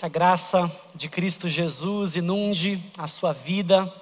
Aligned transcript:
Que 0.00 0.06
a 0.06 0.08
graça 0.08 0.74
de 0.94 1.10
Cristo 1.10 1.46
Jesus 1.46 2.16
inunde 2.16 2.82
a 2.96 3.06
sua 3.06 3.34
vida, 3.34 3.94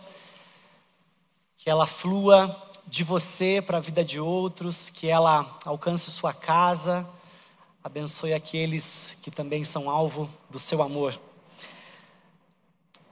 que 1.56 1.68
ela 1.68 1.88
flua 1.88 2.71
de 2.86 3.02
você 3.02 3.60
para 3.60 3.78
a 3.78 3.80
vida 3.80 4.04
de 4.04 4.21
outros, 4.21 4.90
que 4.90 5.08
ela 5.08 5.58
alcance 5.64 6.12
sua 6.12 6.32
casa, 6.32 7.04
abençoe 7.82 8.32
aqueles 8.32 9.19
que 9.24 9.29
também 9.32 9.64
são 9.64 9.90
alvo 9.90 10.30
do 10.48 10.56
seu 10.56 10.84
amor. 10.84 11.21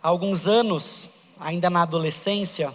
Há 0.00 0.06
alguns 0.06 0.46
anos, 0.46 1.10
ainda 1.40 1.68
na 1.68 1.82
adolescência, 1.82 2.72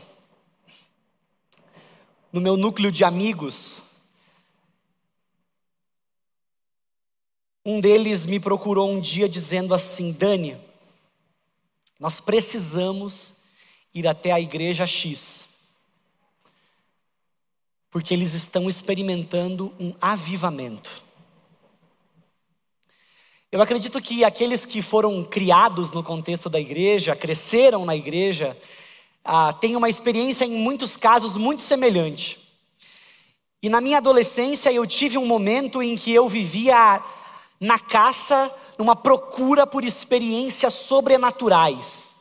no 2.33 2.41
meu 2.41 2.57
núcleo 2.57 2.91
de 2.91 3.05
amigos, 3.05 3.81
Um 7.63 7.79
deles 7.79 8.25
me 8.25 8.39
procurou 8.39 8.89
um 8.89 8.99
dia 8.99 9.29
dizendo 9.29 9.73
assim: 9.73 10.11
Dani, 10.11 10.57
nós 11.99 12.19
precisamos 12.19 13.35
ir 13.93 14.07
até 14.07 14.31
a 14.31 14.39
igreja 14.39 14.87
X, 14.87 15.49
porque 17.91 18.13
eles 18.13 18.33
estão 18.33 18.67
experimentando 18.67 19.71
um 19.79 19.93
avivamento. 20.01 21.03
Eu 23.51 23.61
acredito 23.61 24.01
que 24.01 24.23
aqueles 24.23 24.65
que 24.65 24.81
foram 24.81 25.23
criados 25.23 25.91
no 25.91 26.01
contexto 26.01 26.49
da 26.49 26.59
igreja, 26.59 27.15
cresceram 27.15 27.85
na 27.85 27.95
igreja, 27.95 28.57
ah, 29.23 29.53
têm 29.53 29.75
uma 29.75 29.89
experiência 29.89 30.45
em 30.45 30.53
muitos 30.53 30.97
casos 30.97 31.37
muito 31.37 31.61
semelhante. 31.61 32.39
E 33.61 33.69
na 33.69 33.79
minha 33.79 33.97
adolescência 33.97 34.71
eu 34.71 34.87
tive 34.87 35.17
um 35.17 35.25
momento 35.27 35.83
em 35.83 35.95
que 35.95 36.11
eu 36.11 36.27
vivia 36.27 37.03
na 37.61 37.77
caça, 37.77 38.51
numa 38.75 38.95
procura 38.95 39.67
por 39.67 39.85
experiências 39.85 40.73
sobrenaturais. 40.73 42.15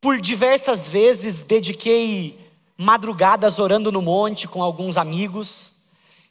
Por 0.00 0.20
diversas 0.20 0.88
vezes 0.88 1.42
dediquei 1.42 2.38
madrugadas 2.76 3.58
orando 3.58 3.90
no 3.90 4.00
monte 4.00 4.46
com 4.46 4.62
alguns 4.62 4.96
amigos 4.96 5.72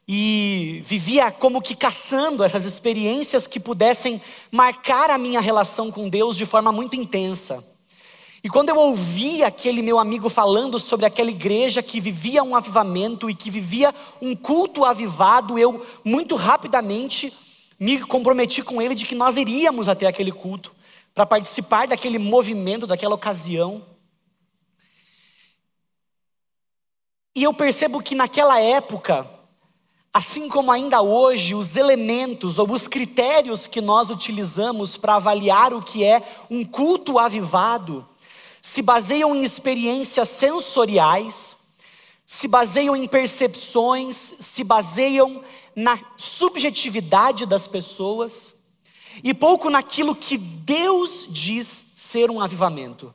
e 0.08 0.82
vivia 0.86 1.30
como 1.30 1.62
que 1.62 1.76
caçando 1.76 2.46
essas 2.46 2.64
experiências 2.64 3.46
que 3.46 3.60
pudessem 3.60 4.22
marcar 4.50 5.10
a 5.10 5.18
minha 5.18 5.42
relação 5.42 5.92
com 5.92 6.08
Deus 6.08 6.38
de 6.38 6.46
forma 6.46 6.72
muito 6.72 6.96
intensa. 6.96 7.77
E 8.44 8.50
quando 8.50 8.70
eu 8.70 8.76
ouvi 8.76 9.44
aquele 9.44 9.82
meu 9.82 9.98
amigo 9.98 10.30
falando 10.30 10.80
sobre 10.80 11.06
aquela 11.06 11.32
igreja 11.32 11.82
que 11.82 12.00
vivia 12.00 12.44
um 12.44 12.56
avivamento 12.56 13.30
e 13.30 13.36
que 13.36 13.50
vivia 13.50 13.94
um 14.22 14.36
culto 14.36 14.86
avivado, 14.86 15.58
eu 15.58 15.86
muito 16.04 16.36
rapidamente 16.36 17.34
me 17.80 18.00
comprometi 18.02 18.62
com 18.62 18.82
ele 18.82 18.96
de 18.96 19.06
que 19.06 19.16
nós 19.16 19.38
iríamos 19.38 19.88
até 19.88 20.08
aquele 20.08 20.32
culto 20.32 20.76
para 21.14 21.26
participar 21.26 21.88
daquele 21.88 22.20
movimento, 22.20 22.86
daquela 22.86 23.16
ocasião. 23.16 23.84
E 27.36 27.44
eu 27.44 27.54
percebo 27.54 28.02
que 28.02 28.16
naquela 28.16 28.60
época, 28.60 29.28
assim 30.14 30.48
como 30.50 30.72
ainda 30.72 31.02
hoje, 31.02 31.54
os 31.54 31.76
elementos 31.76 32.58
ou 32.58 32.72
os 32.72 32.88
critérios 32.88 33.68
que 33.68 33.82
nós 33.82 34.10
utilizamos 34.10 34.98
para 34.98 35.16
avaliar 35.16 35.74
o 35.74 35.82
que 35.82 36.04
é 36.04 36.22
um 36.50 36.66
culto 36.66 37.20
avivado, 37.20 38.08
se 38.62 38.82
baseiam 38.82 39.36
em 39.36 39.44
experiências 39.44 40.30
sensoriais, 40.30 41.58
se 42.26 42.48
baseiam 42.48 42.96
em 42.96 43.08
percepções, 43.08 44.16
se 44.16 44.64
baseiam 44.64 45.44
na 45.76 45.98
subjetividade 46.18 47.46
das 47.46 47.68
pessoas 47.68 48.66
e 49.24 49.34
pouco 49.34 49.70
naquilo 49.70 50.16
que 50.16 50.38
Deus 50.38 51.28
diz 51.30 51.86
ser 51.96 52.30
um 52.30 52.42
avivamento. 52.42 53.14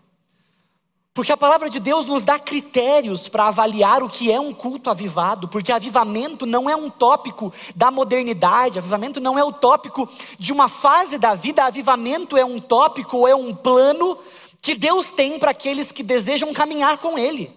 Porque 1.15 1.31
a 1.31 1.37
palavra 1.37 1.69
de 1.69 1.79
Deus 1.79 2.07
nos 2.07 2.23
dá 2.23 2.39
critérios 2.39 3.29
para 3.29 3.47
avaliar 3.47 4.03
o 4.03 4.09
que 4.09 4.33
é 4.33 4.41
um 4.41 4.55
culto 4.55 4.89
avivado, 4.89 5.47
porque 5.47 5.71
avivamento 5.71 6.47
não 6.47 6.71
é 6.71 6.75
um 6.75 6.89
tópico 6.89 7.53
da 7.77 7.91
modernidade, 7.91 8.79
avivamento 8.79 9.21
não 9.21 9.39
é 9.39 9.45
o 9.45 9.53
tópico 9.53 10.09
de 10.39 10.55
uma 10.55 10.71
fase 10.71 11.19
da 11.19 11.35
vida, 11.35 11.65
avivamento 11.65 12.35
é 12.35 12.45
um 12.47 12.59
tópico 12.59 13.29
é 13.29 13.35
um 13.35 13.55
plano 13.55 14.17
que 14.63 14.77
Deus 14.77 15.11
tem 15.11 15.41
para 15.41 15.51
aqueles 15.51 15.91
que 15.91 16.05
desejam 16.05 16.55
caminhar 16.55 16.99
com 16.99 17.19
Ele. 17.19 17.53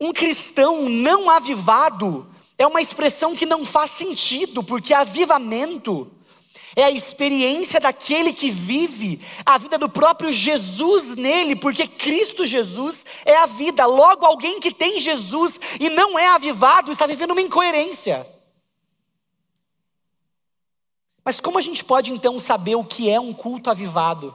Um 0.00 0.10
cristão 0.10 0.88
não 0.88 1.28
avivado 1.28 2.26
é 2.58 2.66
uma 2.66 2.80
expressão 2.80 3.36
que 3.36 3.44
não 3.44 3.66
faz 3.66 3.90
sentido, 3.90 4.64
porque 4.64 4.94
avivamento 4.94 6.10
é 6.74 6.84
a 6.84 6.90
experiência 6.90 7.78
daquele 7.78 8.32
que 8.32 8.50
vive 8.50 9.20
a 9.44 9.58
vida 9.58 9.76
do 9.76 9.88
próprio 9.88 10.32
Jesus 10.32 11.14
nele, 11.14 11.54
porque 11.54 11.86
Cristo 11.86 12.46
Jesus 12.46 13.04
é 13.24 13.36
a 13.36 13.46
vida. 13.46 13.84
Logo, 13.84 14.24
alguém 14.24 14.58
que 14.58 14.72
tem 14.72 14.98
Jesus 14.98 15.60
e 15.78 15.90
não 15.90 16.18
é 16.18 16.28
avivado 16.28 16.90
está 16.90 17.06
vivendo 17.06 17.32
uma 17.32 17.42
incoerência. 17.42 18.26
Mas 21.22 21.38
como 21.38 21.58
a 21.58 21.62
gente 21.62 21.84
pode 21.84 22.12
então 22.12 22.40
saber 22.40 22.76
o 22.76 22.84
que 22.84 23.10
é 23.10 23.20
um 23.20 23.34
culto 23.34 23.68
avivado? 23.68 24.34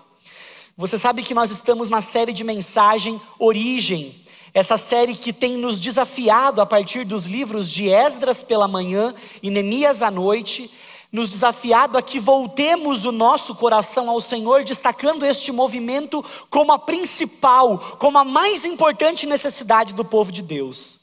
Você 0.77 0.97
sabe 0.97 1.21
que 1.21 1.33
nós 1.33 1.51
estamos 1.51 1.89
na 1.89 2.01
série 2.01 2.31
de 2.31 2.43
mensagem 2.43 3.19
Origem, 3.37 4.15
essa 4.53 4.77
série 4.77 5.15
que 5.15 5.33
tem 5.33 5.57
nos 5.57 5.77
desafiado 5.79 6.61
a 6.61 6.65
partir 6.65 7.03
dos 7.03 7.25
livros 7.25 7.69
de 7.69 7.89
Esdras 7.89 8.41
pela 8.41 8.67
manhã 8.67 9.13
e 9.43 9.49
Neemias 9.49 10.01
à 10.01 10.09
noite, 10.09 10.71
nos 11.11 11.29
desafiado 11.29 11.97
a 11.97 12.01
que 12.01 12.19
voltemos 12.19 13.03
o 13.03 13.11
nosso 13.11 13.53
coração 13.53 14.09
ao 14.09 14.21
Senhor, 14.21 14.63
destacando 14.63 15.25
este 15.25 15.51
movimento 15.51 16.23
como 16.49 16.71
a 16.71 16.79
principal, 16.79 17.77
como 17.99 18.17
a 18.17 18.23
mais 18.23 18.63
importante 18.63 19.27
necessidade 19.27 19.93
do 19.93 20.05
povo 20.05 20.31
de 20.31 20.41
Deus. 20.41 20.99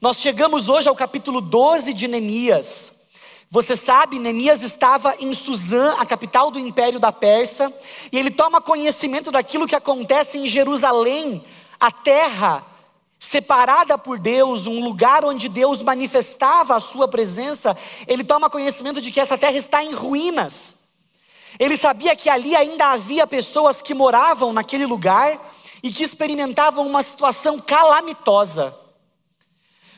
Nós 0.00 0.18
chegamos 0.20 0.68
hoje 0.68 0.88
ao 0.88 0.94
capítulo 0.94 1.40
12 1.40 1.92
de 1.92 2.06
Neemias. 2.06 2.93
Você 3.54 3.76
sabe, 3.76 4.18
Neemias 4.18 4.64
estava 4.64 5.14
em 5.20 5.32
Suzã, 5.32 5.94
a 5.96 6.04
capital 6.04 6.50
do 6.50 6.58
império 6.58 6.98
da 6.98 7.12
Pérsia, 7.12 7.72
e 8.10 8.18
ele 8.18 8.32
toma 8.32 8.60
conhecimento 8.60 9.30
daquilo 9.30 9.68
que 9.68 9.76
acontece 9.76 10.38
em 10.38 10.48
Jerusalém, 10.48 11.44
a 11.78 11.88
terra 11.92 12.66
separada 13.16 13.96
por 13.96 14.18
Deus, 14.18 14.66
um 14.66 14.82
lugar 14.82 15.24
onde 15.24 15.48
Deus 15.48 15.84
manifestava 15.84 16.74
a 16.74 16.80
sua 16.80 17.06
presença. 17.06 17.78
Ele 18.08 18.24
toma 18.24 18.50
conhecimento 18.50 19.00
de 19.00 19.12
que 19.12 19.20
essa 19.20 19.38
terra 19.38 19.56
está 19.56 19.84
em 19.84 19.94
ruínas. 19.94 20.88
Ele 21.56 21.76
sabia 21.76 22.16
que 22.16 22.28
ali 22.28 22.56
ainda 22.56 22.86
havia 22.86 23.24
pessoas 23.24 23.80
que 23.80 23.94
moravam 23.94 24.52
naquele 24.52 24.84
lugar 24.84 25.52
e 25.80 25.92
que 25.92 26.02
experimentavam 26.02 26.84
uma 26.84 27.04
situação 27.04 27.60
calamitosa. 27.60 28.76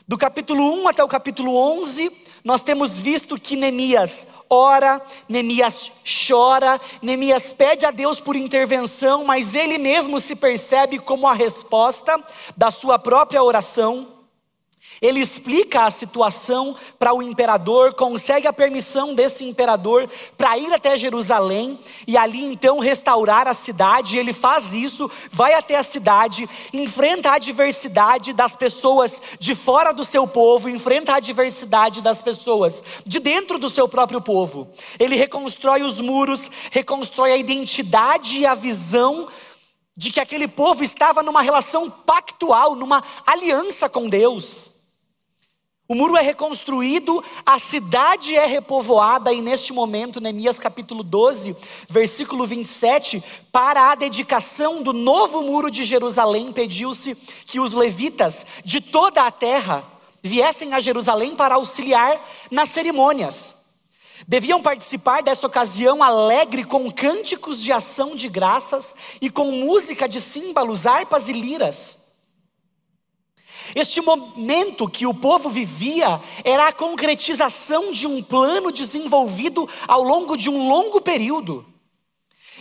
Do 0.07 0.15
capítulo 0.15 0.63
1 0.83 0.89
até 0.89 1.03
o 1.03 1.07
capítulo 1.07 1.57
11, 1.81 2.26
nós 2.43 2.61
temos 2.61 2.97
visto 2.97 3.39
que 3.39 3.55
Neemias 3.55 4.27
ora, 4.49 5.01
Neemias 5.27 5.91
chora, 6.03 6.79
Neemias 7.01 7.53
pede 7.53 7.85
a 7.85 7.91
Deus 7.91 8.19
por 8.19 8.35
intervenção, 8.35 9.23
mas 9.23 9.55
ele 9.55 9.77
mesmo 9.77 10.19
se 10.19 10.35
percebe 10.35 10.99
como 10.99 11.27
a 11.27 11.33
resposta 11.33 12.21
da 12.55 12.71
sua 12.71 12.97
própria 12.97 13.43
oração. 13.43 14.16
Ele 15.01 15.19
explica 15.19 15.85
a 15.85 15.91
situação 15.91 16.75
para 16.97 17.13
o 17.13 17.21
imperador, 17.21 17.93
consegue 17.93 18.47
a 18.47 18.53
permissão 18.53 19.13
desse 19.13 19.45
imperador 19.45 20.09
para 20.37 20.57
ir 20.57 20.73
até 20.73 20.97
Jerusalém 20.97 21.79
e 22.07 22.17
ali 22.17 22.43
então 22.43 22.79
restaurar 22.79 23.47
a 23.47 23.53
cidade. 23.53 24.17
Ele 24.17 24.33
faz 24.33 24.73
isso, 24.73 25.09
vai 25.31 25.53
até 25.53 25.75
a 25.75 25.83
cidade, 25.83 26.49
enfrenta 26.73 27.29
a 27.29 27.35
adversidade 27.35 28.33
das 28.33 28.55
pessoas 28.55 29.21
de 29.39 29.55
fora 29.55 29.91
do 29.91 30.03
seu 30.03 30.27
povo, 30.27 30.69
enfrenta 30.69 31.13
a 31.13 31.17
adversidade 31.17 32.01
das 32.01 32.21
pessoas 32.21 32.83
de 33.05 33.19
dentro 33.19 33.57
do 33.57 33.69
seu 33.69 33.87
próprio 33.87 34.21
povo. 34.21 34.67
Ele 34.99 35.15
reconstrói 35.15 35.83
os 35.83 35.99
muros, 35.99 36.49
reconstrói 36.71 37.33
a 37.33 37.37
identidade 37.37 38.39
e 38.39 38.45
a 38.45 38.55
visão 38.55 39.27
de 39.95 40.11
que 40.11 40.19
aquele 40.19 40.47
povo 40.47 40.83
estava 40.83 41.23
numa 41.23 41.41
relação 41.41 41.89
pactual, 41.89 42.75
numa 42.75 43.03
aliança 43.25 43.89
com 43.89 44.07
Deus. 44.07 44.76
O 45.89 45.95
muro 45.95 46.17
é 46.17 46.21
reconstruído, 46.21 47.23
a 47.45 47.57
cidade 47.57 48.35
é 48.35 48.45
repovoada, 48.45 49.31
e 49.31 49.41
neste 49.41 49.71
momento, 49.71 50.19
Neemias 50.19 50.59
capítulo 50.59 51.01
12, 51.01 51.55
versículo 51.87 52.45
27, 52.45 53.23
para 53.53 53.91
a 53.91 53.95
dedicação 53.95 54.83
do 54.83 54.91
novo 54.91 55.41
muro 55.41 55.71
de 55.71 55.85
Jerusalém, 55.85 56.51
pediu-se 56.51 57.15
que 57.45 57.61
os 57.61 57.73
levitas 57.73 58.45
de 58.65 58.81
toda 58.81 59.21
a 59.21 59.31
terra 59.31 59.85
viessem 60.21 60.73
a 60.73 60.81
Jerusalém 60.81 61.37
para 61.37 61.55
auxiliar 61.55 62.21
nas 62.51 62.67
cerimônias. 62.67 63.55
Deviam 64.27 64.61
participar 64.61 65.23
dessa 65.23 65.47
ocasião 65.47 66.03
alegre 66.03 66.65
com 66.65 66.91
cânticos 66.91 67.63
de 67.63 67.71
ação 67.71 68.13
de 68.13 68.27
graças 68.27 68.93
e 69.21 69.29
com 69.29 69.51
música 69.51 70.09
de 70.09 70.19
símbolos, 70.19 70.85
harpas 70.85 71.29
e 71.29 71.33
liras. 71.33 72.06
Este 73.75 74.01
momento 74.01 74.89
que 74.89 75.05
o 75.05 75.13
povo 75.13 75.49
vivia 75.49 76.21
era 76.43 76.67
a 76.67 76.73
concretização 76.73 77.91
de 77.91 78.07
um 78.07 78.21
plano 78.21 78.71
desenvolvido 78.71 79.67
ao 79.87 80.03
longo 80.03 80.35
de 80.37 80.49
um 80.49 80.67
longo 80.67 81.01
período. 81.01 81.65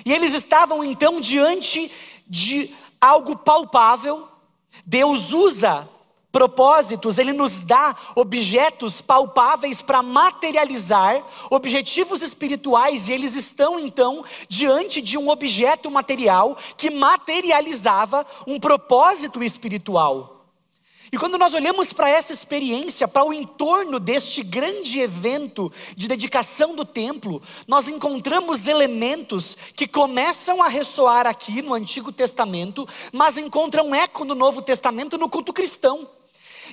E 0.04 0.12
eles 0.12 0.34
estavam 0.34 0.84
então 0.84 1.20
diante 1.20 1.90
de 2.26 2.74
algo 3.00 3.36
palpável. 3.36 4.28
Deus 4.84 5.32
usa 5.32 5.88
propósitos, 6.36 7.16
Ele 7.16 7.32
nos 7.32 7.62
dá 7.62 7.96
objetos 8.14 9.00
palpáveis 9.00 9.80
para 9.80 10.02
materializar 10.02 11.24
objetivos 11.48 12.20
espirituais, 12.20 13.08
e 13.08 13.14
eles 13.14 13.34
estão 13.34 13.78
então 13.78 14.22
diante 14.46 15.00
de 15.00 15.16
um 15.16 15.30
objeto 15.30 15.90
material 15.90 16.54
que 16.76 16.90
materializava 16.90 18.26
um 18.46 18.60
propósito 18.60 19.42
espiritual. 19.42 20.35
E 21.12 21.18
quando 21.18 21.38
nós 21.38 21.54
olhamos 21.54 21.92
para 21.92 22.10
essa 22.10 22.32
experiência, 22.32 23.06
para 23.06 23.24
o 23.24 23.32
entorno 23.32 24.00
deste 24.00 24.42
grande 24.42 24.98
evento 24.98 25.72
de 25.96 26.08
dedicação 26.08 26.74
do 26.74 26.84
templo, 26.84 27.40
nós 27.66 27.88
encontramos 27.88 28.66
elementos 28.66 29.56
que 29.76 29.86
começam 29.86 30.60
a 30.60 30.68
ressoar 30.68 31.26
aqui 31.26 31.62
no 31.62 31.74
Antigo 31.74 32.10
Testamento, 32.10 32.88
mas 33.12 33.38
encontram 33.38 33.94
eco 33.94 34.24
no 34.24 34.34
Novo 34.34 34.60
Testamento 34.60 35.16
no 35.16 35.28
culto 35.28 35.52
cristão. 35.52 36.08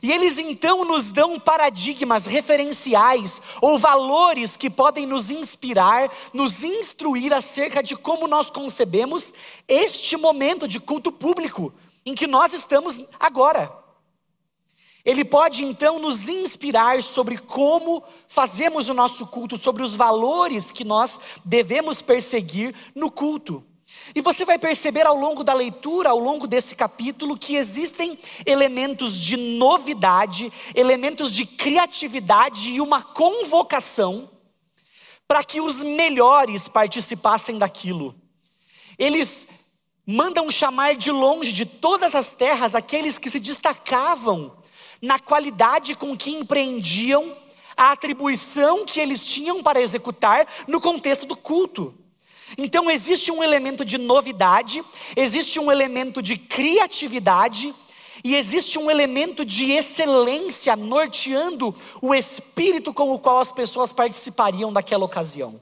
E 0.02 0.12
eles 0.12 0.40
então 0.40 0.84
nos 0.84 1.12
dão 1.12 1.40
paradigmas 1.40 2.26
referenciais 2.26 3.40
ou 3.62 3.78
valores 3.78 4.58
que 4.58 4.68
podem 4.68 5.06
nos 5.06 5.30
inspirar, 5.30 6.12
nos 6.34 6.64
instruir 6.64 7.32
acerca 7.32 7.84
de 7.84 7.96
como 7.96 8.28
nós 8.28 8.50
concebemos 8.50 9.32
este 9.68 10.18
momento 10.18 10.68
de 10.68 10.80
culto 10.80 11.12
público 11.12 11.72
em 12.04 12.16
que 12.16 12.26
nós 12.26 12.54
estamos 12.54 13.06
agora. 13.20 13.83
Ele 15.06 15.26
pode 15.26 15.64
então 15.66 16.00
nos 16.00 16.30
inspirar 16.30 17.04
sobre 17.04 17.38
como 17.38 18.02
fazemos 18.28 18.88
o 18.88 18.94
nosso 18.94 19.28
culto, 19.28 19.58
sobre 19.58 19.84
os 19.84 19.96
valores 19.96 20.72
que 20.72 20.86
nós 20.86 21.20
devemos 21.44 22.02
perseguir 22.02 22.74
no 22.96 23.12
culto. 23.12 23.66
E 24.16 24.22
você 24.22 24.46
vai 24.46 24.58
perceber 24.58 25.06
ao 25.06 25.16
longo 25.16 25.44
da 25.44 25.54
leitura, 25.54 26.10
ao 26.10 26.20
longo 26.20 26.48
desse 26.48 26.76
capítulo, 26.76 27.38
que 27.38 27.56
existem 27.56 28.18
elementos 28.46 29.18
de 29.18 29.36
novidade, 29.36 30.52
elementos 30.74 31.32
de 31.32 31.46
criatividade 31.46 32.70
e 32.70 32.82
uma 32.82 33.02
convocação 33.02 34.30
para 35.28 35.44
que 35.44 35.60
os 35.60 35.84
melhores 35.84 36.68
participassem 36.68 37.58
daquilo. 37.58 38.16
Eles 38.98 39.48
mandam 40.06 40.52
chamar 40.52 40.96
de 40.96 41.12
longe 41.12 41.52
de 41.52 41.66
todas 41.66 42.16
as 42.16 42.32
terras 42.32 42.76
aqueles 42.76 43.18
que 43.18 43.30
se 43.30 43.40
destacavam 43.40 44.63
na 45.04 45.20
qualidade 45.20 45.96
com 45.96 46.16
que 46.16 46.32
empreendiam 46.32 47.36
a 47.76 47.92
atribuição 47.92 48.86
que 48.86 49.02
eles 49.02 49.26
tinham 49.26 49.62
para 49.62 49.82
executar 49.82 50.48
no 50.66 50.80
contexto 50.80 51.26
do 51.26 51.36
culto. 51.36 51.94
Então 52.58 52.90
existe 52.90 53.30
um 53.30 53.44
elemento 53.44 53.84
de 53.84 53.98
novidade, 53.98 54.82
existe 55.14 55.60
um 55.60 55.70
elemento 55.70 56.22
de 56.22 56.38
criatividade 56.38 57.76
e 58.24 58.34
existe 58.34 58.80
um 58.80 58.90
elemento 58.90 59.44
de 59.44 59.74
excelência 59.74 60.74
norteando 60.78 61.76
o 62.02 62.16
espírito 62.16 62.94
com 62.94 63.12
o 63.12 63.20
qual 63.20 63.40
as 63.40 63.52
pessoas 63.52 63.92
participariam 63.92 64.72
daquela 64.72 65.04
ocasião. 65.04 65.62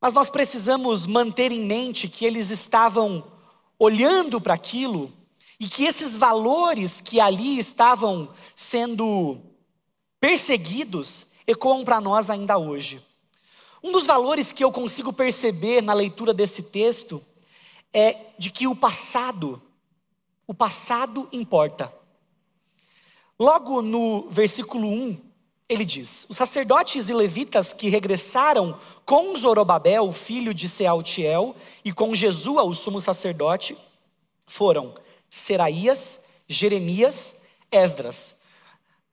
Mas 0.00 0.14
nós 0.14 0.30
precisamos 0.30 1.04
manter 1.04 1.52
em 1.52 1.60
mente 1.60 2.08
que 2.08 2.24
eles 2.24 2.48
estavam 2.48 3.22
olhando 3.78 4.40
para 4.40 4.54
aquilo 4.54 5.19
e 5.60 5.68
que 5.68 5.84
esses 5.84 6.16
valores 6.16 7.02
que 7.02 7.20
ali 7.20 7.58
estavam 7.58 8.30
sendo 8.54 9.38
perseguidos 10.18 11.26
ecoam 11.46 11.84
para 11.84 12.00
nós 12.00 12.30
ainda 12.30 12.56
hoje. 12.56 13.04
Um 13.82 13.92
dos 13.92 14.06
valores 14.06 14.52
que 14.52 14.64
eu 14.64 14.72
consigo 14.72 15.12
perceber 15.12 15.82
na 15.82 15.92
leitura 15.92 16.32
desse 16.32 16.64
texto 16.64 17.22
é 17.92 18.16
de 18.38 18.50
que 18.50 18.66
o 18.66 18.74
passado, 18.74 19.60
o 20.46 20.54
passado 20.54 21.28
importa. 21.30 21.92
Logo 23.38 23.82
no 23.82 24.28
versículo 24.30 24.86
1, 24.86 25.18
ele 25.68 25.84
diz: 25.84 26.26
Os 26.30 26.38
sacerdotes 26.38 27.10
e 27.10 27.14
levitas 27.14 27.72
que 27.72 27.88
regressaram 27.88 28.78
com 29.04 29.36
Zorobabel, 29.36 30.10
filho 30.10 30.54
de 30.54 30.68
Sealtiel, 30.68 31.54
e 31.84 31.92
com 31.92 32.14
Jesua, 32.14 32.62
o 32.62 32.74
sumo 32.74 33.00
sacerdote, 33.00 33.76
foram 34.46 34.94
Seraías, 35.30 36.42
Jeremias, 36.48 37.44
Esdras. 37.70 38.40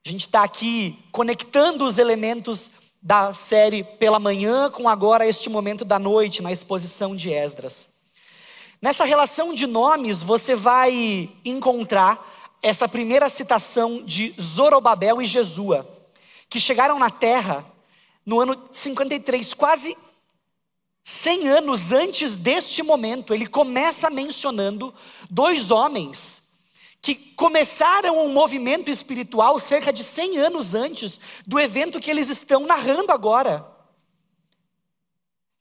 A 0.04 0.10
gente 0.10 0.22
está 0.22 0.44
aqui 0.44 0.98
conectando 1.12 1.86
os 1.86 2.00
elementos 2.00 2.72
da 3.02 3.34
série 3.34 3.84
pela 3.84 4.20
manhã 4.20 4.72
com 4.72 4.90
agora 4.90 5.28
este 5.28 5.50
momento 5.50 5.86
da 5.86 6.00
noite, 6.00 6.42
na 6.42 6.52
exposição 6.52 7.16
de 7.16 7.32
Esdras. 7.32 7.98
Nessa 8.82 9.06
relação 9.06 9.54
de 9.54 9.68
nomes, 9.68 10.24
você 10.24 10.56
vai 10.56 11.30
encontrar 11.46 12.26
essa 12.62 12.88
primeira 12.88 13.30
citação 13.30 14.04
de 14.04 14.34
Zorobabel 14.42 15.22
e 15.22 15.26
Jesua, 15.26 15.88
que 16.50 16.60
chegaram 16.60 16.98
na 16.98 17.12
terra 17.12 17.66
no 18.26 18.40
ano 18.40 18.60
53, 18.72 19.54
quase 19.54 19.96
100 21.10 21.48
anos 21.48 21.94
antes 21.94 22.36
deste 22.36 22.84
momento, 22.84 23.34
ele 23.34 23.48
começa 23.48 24.10
mencionando 24.10 24.94
dois 25.30 25.72
homens 25.72 26.52
que 27.02 27.16
começaram 27.16 28.26
um 28.26 28.34
movimento 28.34 28.92
espiritual 28.92 29.58
cerca 29.58 29.94
de 29.94 30.04
100 30.04 30.38
anos 30.38 30.76
antes 30.76 31.18
do 31.46 31.58
evento 31.58 32.02
que 32.02 32.12
eles 32.12 32.28
estão 32.28 32.66
narrando 32.66 33.14
agora. 33.14 33.66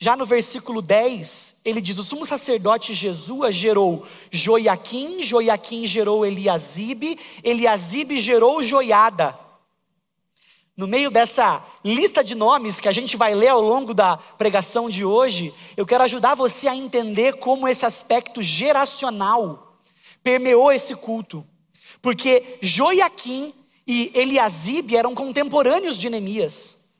Já 0.00 0.16
no 0.16 0.26
versículo 0.26 0.82
10, 0.82 1.60
ele 1.64 1.80
diz: 1.80 1.96
O 1.98 2.02
sumo 2.02 2.26
sacerdote 2.26 2.92
Jesua 2.92 3.52
gerou 3.52 4.04
Joiaquim, 4.32 5.22
Joiaquim 5.22 5.86
gerou 5.86 6.26
Eliasibe, 6.26 7.20
Eliasibe 7.44 8.18
gerou 8.18 8.64
Joiada. 8.64 9.45
No 10.76 10.86
meio 10.86 11.10
dessa 11.10 11.64
lista 11.82 12.22
de 12.22 12.34
nomes 12.34 12.78
que 12.78 12.88
a 12.88 12.92
gente 12.92 13.16
vai 13.16 13.34
ler 13.34 13.48
ao 13.48 13.62
longo 13.62 13.94
da 13.94 14.18
pregação 14.18 14.90
de 14.90 15.06
hoje, 15.06 15.54
eu 15.74 15.86
quero 15.86 16.04
ajudar 16.04 16.34
você 16.34 16.68
a 16.68 16.76
entender 16.76 17.38
como 17.38 17.66
esse 17.66 17.86
aspecto 17.86 18.42
geracional 18.42 19.80
permeou 20.22 20.70
esse 20.70 20.94
culto. 20.94 21.46
Porque 22.02 22.58
Joiaquim 22.60 23.54
e 23.86 24.10
Eliasibe 24.14 24.96
eram 24.96 25.14
contemporâneos 25.14 25.96
de 25.96 26.10
Neemias. 26.10 26.90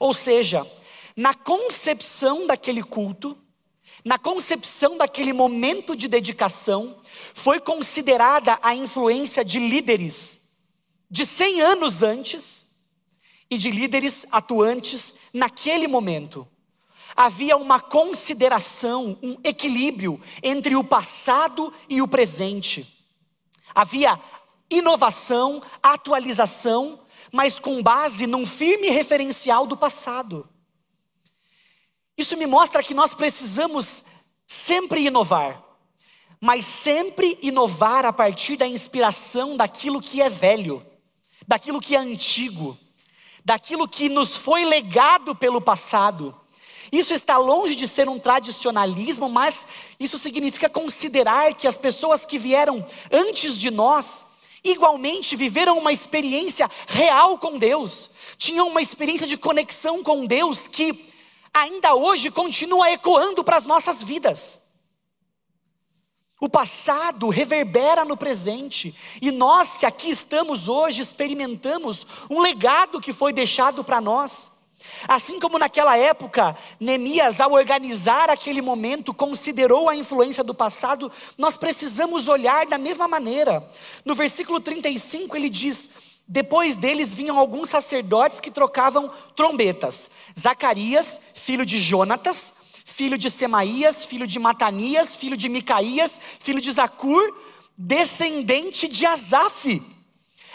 Ou 0.00 0.14
seja, 0.14 0.66
na 1.14 1.34
concepção 1.34 2.46
daquele 2.46 2.82
culto, 2.82 3.36
na 4.02 4.18
concepção 4.18 4.96
daquele 4.96 5.34
momento 5.34 5.94
de 5.94 6.08
dedicação, 6.08 6.96
foi 7.34 7.60
considerada 7.60 8.58
a 8.62 8.74
influência 8.74 9.44
de 9.44 9.58
líderes 9.58 10.62
de 11.10 11.26
100 11.26 11.60
anos 11.60 12.02
antes 12.02 12.67
e 13.50 13.56
de 13.56 13.70
líderes 13.70 14.26
atuantes 14.30 15.14
naquele 15.32 15.86
momento. 15.86 16.46
Havia 17.16 17.56
uma 17.56 17.80
consideração, 17.80 19.18
um 19.22 19.36
equilíbrio 19.42 20.20
entre 20.42 20.76
o 20.76 20.84
passado 20.84 21.72
e 21.88 22.00
o 22.00 22.08
presente. 22.08 22.86
Havia 23.74 24.20
inovação, 24.70 25.62
atualização, 25.82 27.00
mas 27.32 27.58
com 27.58 27.82
base 27.82 28.26
num 28.26 28.46
firme 28.46 28.88
referencial 28.88 29.66
do 29.66 29.76
passado. 29.76 30.48
Isso 32.16 32.36
me 32.36 32.46
mostra 32.46 32.82
que 32.82 32.94
nós 32.94 33.14
precisamos 33.14 34.04
sempre 34.46 35.06
inovar, 35.06 35.62
mas 36.40 36.64
sempre 36.64 37.38
inovar 37.42 38.04
a 38.04 38.12
partir 38.12 38.56
da 38.56 38.66
inspiração 38.66 39.56
daquilo 39.56 40.00
que 40.00 40.20
é 40.20 40.28
velho, 40.28 40.84
daquilo 41.46 41.80
que 41.80 41.96
é 41.96 41.98
antigo 41.98 42.78
daquilo 43.44 43.88
que 43.88 44.08
nos 44.08 44.36
foi 44.36 44.64
legado 44.64 45.34
pelo 45.34 45.60
passado. 45.60 46.34
Isso 46.90 47.12
está 47.12 47.36
longe 47.36 47.74
de 47.74 47.86
ser 47.86 48.08
um 48.08 48.18
tradicionalismo, 48.18 49.28
mas 49.28 49.66
isso 50.00 50.18
significa 50.18 50.68
considerar 50.68 51.54
que 51.54 51.66
as 51.66 51.76
pessoas 51.76 52.24
que 52.24 52.38
vieram 52.38 52.84
antes 53.12 53.58
de 53.58 53.70
nós, 53.70 54.24
igualmente 54.64 55.36
viveram 55.36 55.78
uma 55.78 55.92
experiência 55.92 56.70
real 56.86 57.38
com 57.38 57.58
Deus, 57.58 58.10
tinham 58.36 58.68
uma 58.68 58.80
experiência 58.80 59.26
de 59.26 59.36
conexão 59.36 60.02
com 60.02 60.24
Deus 60.24 60.66
que 60.66 61.06
ainda 61.52 61.94
hoje 61.94 62.30
continua 62.30 62.90
ecoando 62.90 63.44
para 63.44 63.56
as 63.56 63.64
nossas 63.64 64.02
vidas. 64.02 64.67
O 66.40 66.48
passado 66.48 67.28
reverbera 67.30 68.04
no 68.04 68.16
presente, 68.16 68.94
e 69.20 69.32
nós 69.32 69.76
que 69.76 69.84
aqui 69.84 70.08
estamos 70.08 70.68
hoje 70.68 71.02
experimentamos 71.02 72.06
um 72.30 72.40
legado 72.40 73.00
que 73.00 73.12
foi 73.12 73.32
deixado 73.32 73.82
para 73.82 74.00
nós. 74.00 74.52
Assim 75.06 75.40
como 75.40 75.58
naquela 75.58 75.96
época, 75.96 76.56
Neemias, 76.78 77.40
ao 77.40 77.52
organizar 77.52 78.30
aquele 78.30 78.62
momento, 78.62 79.12
considerou 79.12 79.88
a 79.88 79.96
influência 79.96 80.44
do 80.44 80.54
passado, 80.54 81.10
nós 81.36 81.56
precisamos 81.56 82.28
olhar 82.28 82.66
da 82.66 82.78
mesma 82.78 83.08
maneira. 83.08 83.68
No 84.04 84.14
versículo 84.14 84.60
35 84.60 85.36
ele 85.36 85.50
diz: 85.50 85.90
Depois 86.26 86.76
deles 86.76 87.12
vinham 87.12 87.36
alguns 87.36 87.68
sacerdotes 87.68 88.38
que 88.38 88.50
trocavam 88.50 89.10
trombetas. 89.34 90.10
Zacarias, 90.38 91.20
filho 91.34 91.66
de 91.66 91.78
Jonatas, 91.78 92.54
filho 92.98 93.16
de 93.16 93.30
Semaías, 93.30 94.04
filho 94.04 94.26
de 94.26 94.40
Matanias, 94.40 95.14
filho 95.14 95.36
de 95.36 95.48
Micaías, 95.48 96.20
filho 96.40 96.60
de 96.60 96.72
Zacur, 96.72 97.32
descendente 97.76 98.88
de 98.88 99.06
Asaf. 99.06 99.80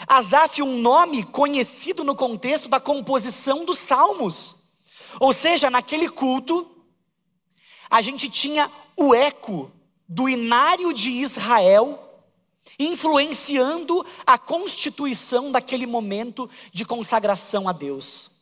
Asaf, 0.06 0.60
um 0.60 0.78
nome 0.78 1.24
conhecido 1.24 2.04
no 2.04 2.14
contexto 2.14 2.68
da 2.68 2.78
composição 2.78 3.64
dos 3.64 3.78
salmos. 3.78 4.56
Ou 5.18 5.32
seja, 5.32 5.70
naquele 5.70 6.06
culto, 6.06 6.70
a 7.88 8.02
gente 8.02 8.28
tinha 8.28 8.70
o 8.94 9.14
eco 9.14 9.72
do 10.06 10.28
inário 10.28 10.92
de 10.92 11.08
Israel 11.08 11.98
influenciando 12.78 14.04
a 14.26 14.36
constituição 14.36 15.50
daquele 15.50 15.86
momento 15.86 16.50
de 16.74 16.84
consagração 16.84 17.66
a 17.66 17.72
Deus. 17.72 18.32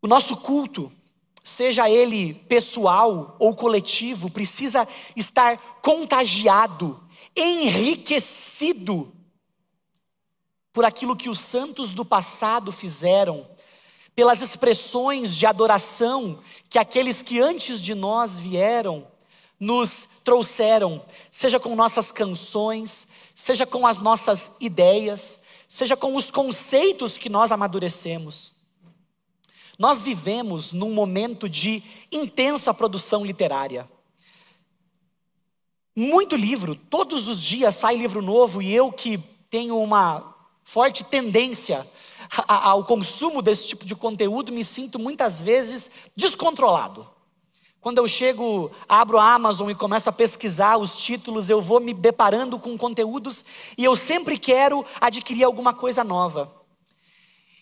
O 0.00 0.06
nosso 0.06 0.36
culto, 0.36 0.92
seja 1.42 1.88
ele 1.88 2.34
pessoal 2.34 3.36
ou 3.38 3.54
coletivo, 3.54 4.30
precisa 4.30 4.86
estar 5.16 5.56
contagiado, 5.80 7.02
enriquecido 7.36 9.12
por 10.72 10.84
aquilo 10.84 11.16
que 11.16 11.28
os 11.28 11.38
santos 11.38 11.90
do 11.90 12.04
passado 12.04 12.70
fizeram, 12.70 13.46
pelas 14.14 14.42
expressões 14.42 15.34
de 15.34 15.46
adoração 15.46 16.40
que 16.68 16.78
aqueles 16.78 17.22
que 17.22 17.40
antes 17.40 17.80
de 17.80 17.94
nós 17.94 18.38
vieram 18.38 19.06
nos 19.58 20.08
trouxeram, 20.24 21.04
seja 21.30 21.60
com 21.60 21.76
nossas 21.76 22.10
canções, 22.10 23.08
seja 23.34 23.66
com 23.66 23.86
as 23.86 23.98
nossas 23.98 24.52
ideias, 24.58 25.40
seja 25.68 25.96
com 25.96 26.16
os 26.16 26.30
conceitos 26.30 27.18
que 27.18 27.28
nós 27.28 27.52
amadurecemos. 27.52 28.52
Nós 29.80 29.98
vivemos 29.98 30.74
num 30.74 30.92
momento 30.92 31.48
de 31.48 31.82
intensa 32.12 32.74
produção 32.74 33.24
literária. 33.24 33.88
Muito 35.96 36.36
livro, 36.36 36.74
todos 36.74 37.26
os 37.26 37.42
dias 37.42 37.76
sai 37.76 37.96
livro 37.96 38.20
novo 38.20 38.60
e 38.60 38.74
eu 38.74 38.92
que 38.92 39.16
tenho 39.48 39.80
uma 39.80 40.36
forte 40.62 41.02
tendência 41.02 41.86
ao 42.46 42.84
consumo 42.84 43.40
desse 43.40 43.68
tipo 43.68 43.86
de 43.86 43.96
conteúdo, 43.96 44.52
me 44.52 44.62
sinto 44.62 44.98
muitas 44.98 45.40
vezes 45.40 45.90
descontrolado. 46.14 47.08
Quando 47.80 47.96
eu 47.96 48.06
chego, 48.06 48.70
abro 48.86 49.16
a 49.16 49.32
Amazon 49.32 49.70
e 49.70 49.74
começo 49.74 50.10
a 50.10 50.12
pesquisar 50.12 50.76
os 50.76 50.94
títulos, 50.94 51.48
eu 51.48 51.62
vou 51.62 51.80
me 51.80 51.94
deparando 51.94 52.58
com 52.58 52.76
conteúdos 52.76 53.42
e 53.78 53.84
eu 53.86 53.96
sempre 53.96 54.36
quero 54.36 54.84
adquirir 55.00 55.44
alguma 55.44 55.72
coisa 55.72 56.04
nova. 56.04 56.59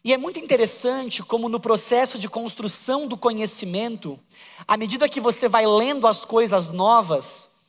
E 0.09 0.13
é 0.15 0.17
muito 0.17 0.39
interessante 0.39 1.23
como 1.23 1.51
no 1.51 1.61
processo 1.61 2.19
de 2.19 2.31
construção 2.31 3.07
do 3.07 3.15
conhecimento, 3.15 4.19
à 4.67 4.75
medida 4.75 5.07
que 5.07 5.21
você 5.21 5.47
vai 5.51 5.67
lendo 5.67 6.07
as 6.07 6.25
coisas 6.25 6.71
novas, 6.71 7.61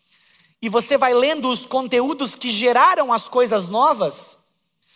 e 0.61 0.69
você 0.69 0.97
vai 0.97 1.13
lendo 1.13 1.49
os 1.49 1.65
conteúdos 1.65 2.35
que 2.35 2.49
geraram 2.49 3.11
as 3.11 3.27
coisas 3.27 3.67
novas, 3.67 4.37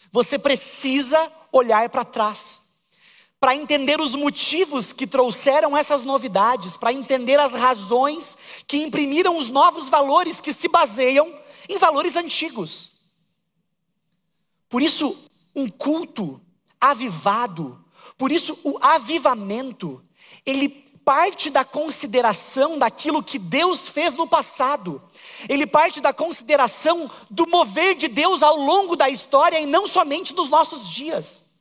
você 0.10 0.40
precisa 0.40 1.30
olhar 1.52 1.90
para 1.90 2.06
trás 2.06 2.62
para 3.42 3.58
entender 3.58 4.00
os 4.00 4.16
motivos 4.16 4.94
que 4.94 5.06
trouxeram 5.06 5.76
essas 5.76 6.02
novidades, 6.02 6.78
para 6.78 6.94
entender 6.94 7.42
as 7.42 7.54
razões 7.54 8.38
que 8.66 8.78
imprimiram 8.78 9.38
os 9.38 9.50
novos 9.50 9.90
valores 9.90 10.40
que 10.40 10.54
se 10.54 10.70
baseiam 10.70 11.38
em 11.68 11.78
valores 11.78 12.16
antigos. 12.16 12.92
Por 14.70 14.82
isso, 14.82 15.30
um 15.54 15.68
culto 15.68 16.40
avivado, 16.92 17.84
por 18.18 18.32
isso, 18.32 18.58
o 18.64 18.78
avivamento, 18.82 20.04
ele 20.46 20.70
parte 20.70 21.50
da 21.50 21.66
consideração 21.66 22.78
daquilo 22.78 23.24
que 23.24 23.38
Deus 23.38 23.88
fez 23.88 24.16
no 24.16 24.28
passado, 24.28 25.02
ele 25.50 25.68
parte 25.68 26.00
da 26.00 26.14
consideração 26.14 27.10
do 27.30 27.48
mover 27.48 27.96
de 27.96 28.08
Deus 28.08 28.42
ao 28.42 28.56
longo 28.56 28.96
da 28.96 29.10
história 29.10 29.60
e 29.60 29.66
não 29.66 29.88
somente 29.88 30.34
nos 30.34 30.50
nossos 30.50 30.88
dias. 30.88 31.52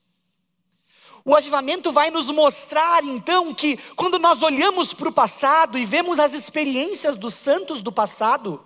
O 1.25 1.37
avivamento 1.37 1.93
vai 1.93 2.11
nos 2.11 2.29
mostrar 2.31 3.05
então 3.05 3.55
que 3.55 3.77
quando 3.95 4.19
nós 4.19 4.43
olhamos 4.43 4.93
para 4.93 5.09
o 5.09 5.13
passado 5.13 5.79
e 5.79 5.85
vemos 5.85 6.19
as 6.19 6.35
experiências 6.35 7.17
dos 7.17 7.35
santos 7.35 7.81
do 7.81 7.93
passado, 7.93 8.65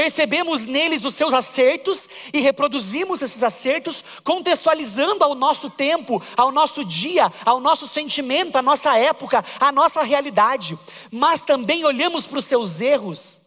percebemos 0.00 0.64
neles 0.64 1.04
os 1.04 1.14
seus 1.14 1.34
acertos 1.34 2.08
e 2.32 2.40
reproduzimos 2.40 3.20
esses 3.20 3.42
acertos, 3.42 4.02
contextualizando 4.24 5.22
ao 5.22 5.34
nosso 5.34 5.68
tempo, 5.68 6.22
ao 6.34 6.50
nosso 6.50 6.82
dia, 6.82 7.30
ao 7.44 7.60
nosso 7.60 7.86
sentimento, 7.86 8.56
à 8.56 8.62
nossa 8.62 8.96
época, 8.96 9.44
à 9.60 9.70
nossa 9.70 10.02
realidade, 10.02 10.78
mas 11.12 11.42
também 11.42 11.84
olhamos 11.84 12.26
para 12.26 12.38
os 12.38 12.46
seus 12.46 12.80
erros 12.80 13.40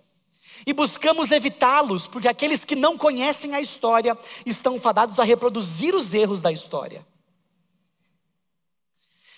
e 0.63 0.73
buscamos 0.73 1.31
evitá-los, 1.31 2.05
porque 2.05 2.27
aqueles 2.27 2.63
que 2.63 2.75
não 2.75 2.99
conhecem 2.99 3.55
a 3.55 3.59
história 3.59 4.15
estão 4.45 4.79
fadados 4.79 5.19
a 5.19 5.23
reproduzir 5.23 5.95
os 5.95 6.13
erros 6.13 6.39
da 6.39 6.51
história. 6.51 7.03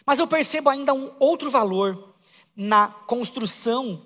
Mas 0.05 0.19
eu 0.19 0.27
percebo 0.27 0.69
ainda 0.69 0.93
um 0.93 1.13
outro 1.17 1.49
valor 1.49 2.13
na 2.57 2.89
construção 2.89 4.03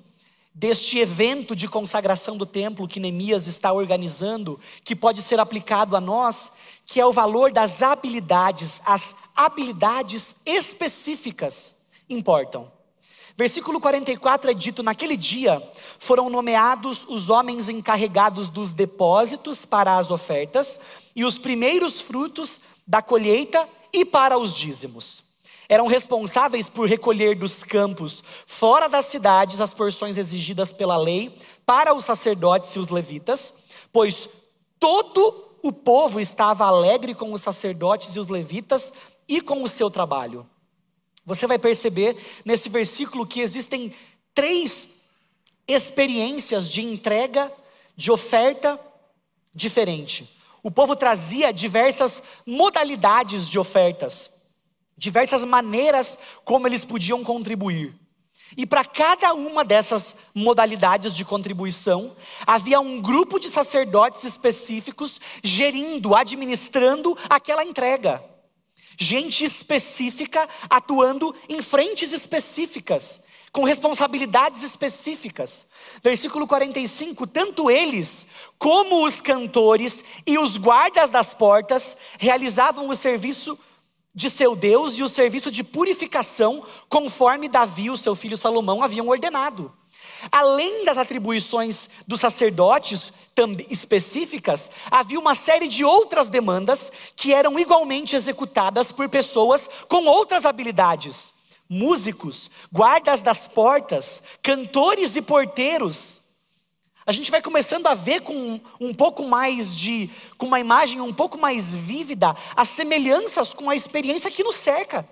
deste 0.54 1.00
evento 1.00 1.56
de 1.56 1.68
consagração 1.68 2.38
do 2.38 2.46
templo 2.46 2.88
que 2.88 3.00
Neemias 3.00 3.48
está 3.48 3.72
organizando, 3.72 4.60
que 4.84 4.96
pode 4.96 5.22
ser 5.22 5.40
aplicado 5.40 5.96
a 5.96 6.02
nós, 6.02 6.52
que 6.86 7.00
é 7.00 7.06
o 7.06 7.14
valor 7.14 7.52
das 7.52 7.82
habilidades, 7.82 8.82
as 8.86 9.16
habilidades 9.36 10.38
específicas 10.46 11.78
importam. 12.10 12.72
Versículo 13.38 13.80
44 13.80 14.52
é 14.52 14.54
dito: 14.54 14.84
Naquele 14.84 15.16
dia 15.16 15.64
foram 15.98 16.30
nomeados 16.30 17.06
os 17.08 17.30
homens 17.30 17.70
encarregados 17.70 18.50
dos 18.50 18.72
depósitos 18.72 19.66
para 19.66 19.98
as 19.98 20.12
ofertas 20.12 20.80
e 21.16 21.24
os 21.24 21.38
primeiros 21.38 22.02
frutos 22.02 22.60
da 22.86 23.02
colheita 23.02 23.70
e 23.94 24.04
para 24.04 24.38
os 24.38 24.54
dízimos 24.54 25.29
eram 25.70 25.86
responsáveis 25.86 26.68
por 26.68 26.90
recolher 26.90 27.36
dos 27.36 27.64
campos, 27.64 28.24
fora 28.48 28.90
das 28.90 29.06
cidades, 29.06 29.62
as 29.62 29.72
porções 29.72 30.18
exigidas 30.18 30.74
pela 30.74 30.98
lei 30.98 31.38
para 31.64 31.94
os 31.94 32.04
sacerdotes 32.04 32.76
e 32.76 32.80
os 32.80 32.90
levitas, 32.90 33.54
pois 33.94 34.28
todo 34.80 35.58
o 35.62 35.72
povo 35.72 36.20
estava 36.20 36.66
alegre 36.66 37.14
com 37.14 37.32
os 37.32 37.42
sacerdotes 37.42 38.16
e 38.16 38.20
os 38.20 38.28
levitas 38.28 38.92
e 39.28 39.40
com 39.42 39.62
o 39.62 39.68
seu 39.68 39.92
trabalho. 39.92 40.50
Você 41.24 41.46
vai 41.46 41.60
perceber 41.60 42.18
nesse 42.44 42.68
versículo 42.68 43.28
que 43.28 43.40
existem 43.40 43.94
três 44.34 45.04
experiências 45.68 46.68
de 46.68 46.82
entrega, 46.82 47.52
de 47.96 48.12
oferta 48.12 48.80
diferente. 49.54 50.36
O 50.64 50.72
povo 50.72 50.96
trazia 50.96 51.54
diversas 51.54 52.24
modalidades 52.44 53.48
de 53.48 53.60
ofertas 53.60 54.39
diversas 55.00 55.46
maneiras 55.46 56.20
como 56.44 56.68
eles 56.68 56.86
podiam 56.86 57.24
contribuir. 57.24 57.96
E 58.58 58.66
para 58.66 58.84
cada 58.84 59.34
uma 59.34 59.64
dessas 59.64 60.16
modalidades 60.34 61.16
de 61.16 61.24
contribuição, 61.24 62.16
havia 62.46 62.80
um 62.80 63.02
grupo 63.02 63.40
de 63.40 63.50
sacerdotes 63.50 64.24
específicos 64.24 65.22
gerindo, 65.44 66.16
administrando 66.16 67.18
aquela 67.30 67.64
entrega. 67.64 68.24
Gente 68.98 69.46
específica 69.46 70.50
atuando 70.70 71.34
em 71.48 71.62
frentes 71.62 72.12
específicas, 72.12 73.24
com 73.52 73.64
responsabilidades 73.64 74.62
específicas. 74.62 75.68
Versículo 76.04 76.46
45: 76.46 77.26
Tanto 77.26 77.72
eles, 77.72 78.28
como 78.58 79.06
os 79.06 79.22
cantores 79.22 80.04
e 80.28 80.38
os 80.38 80.58
guardas 80.58 81.10
das 81.10 81.34
portas, 81.34 81.96
realizavam 82.18 82.90
o 82.90 82.96
serviço 82.96 83.58
de 84.20 84.30
seu 84.30 84.54
Deus 84.54 85.00
e 85.00 85.04
o 85.04 85.08
serviço 85.08 85.50
de 85.50 85.64
purificação, 85.64 86.62
conforme 86.90 87.48
Davi, 87.48 87.90
o 87.90 87.96
seu 87.96 88.18
filho 88.18 88.38
Salomão, 88.38 88.84
haviam 88.84 89.08
ordenado. 89.08 89.72
Além 90.30 90.84
das 90.84 90.98
atribuições 90.98 91.88
dos 92.06 92.20
sacerdotes 92.20 93.14
específicas, 93.70 94.70
havia 94.92 95.18
uma 95.18 95.34
série 95.34 95.70
de 95.70 95.86
outras 95.86 96.28
demandas 96.28 96.92
que 97.16 97.34
eram 97.34 97.58
igualmente 97.58 98.14
executadas 98.14 98.92
por 98.92 99.08
pessoas 99.08 99.70
com 99.88 100.06
outras 100.06 100.46
habilidades: 100.46 101.34
músicos, 101.70 102.52
guardas 102.70 103.22
das 103.22 103.48
portas, 103.48 104.22
cantores 104.44 105.16
e 105.16 105.22
porteiros 105.22 106.19
a 107.10 107.12
gente 107.12 107.32
vai 107.32 107.42
começando 107.42 107.88
a 107.88 107.96
ver 107.96 108.22
com 108.22 108.62
um 108.80 108.94
pouco 108.94 109.24
mais 109.24 109.76
de, 109.76 110.12
com 110.38 110.46
uma 110.46 110.60
imagem 110.60 111.02
um 111.02 111.12
pouco 111.12 111.40
mais 111.40 111.74
vívida, 111.74 112.38
as 112.56 112.70
semelhanças 112.70 113.52
com 113.52 113.68
a 113.68 113.76
experiência 113.76 114.30
que 114.30 114.44
nos 114.44 114.56
cerca. 114.56 115.10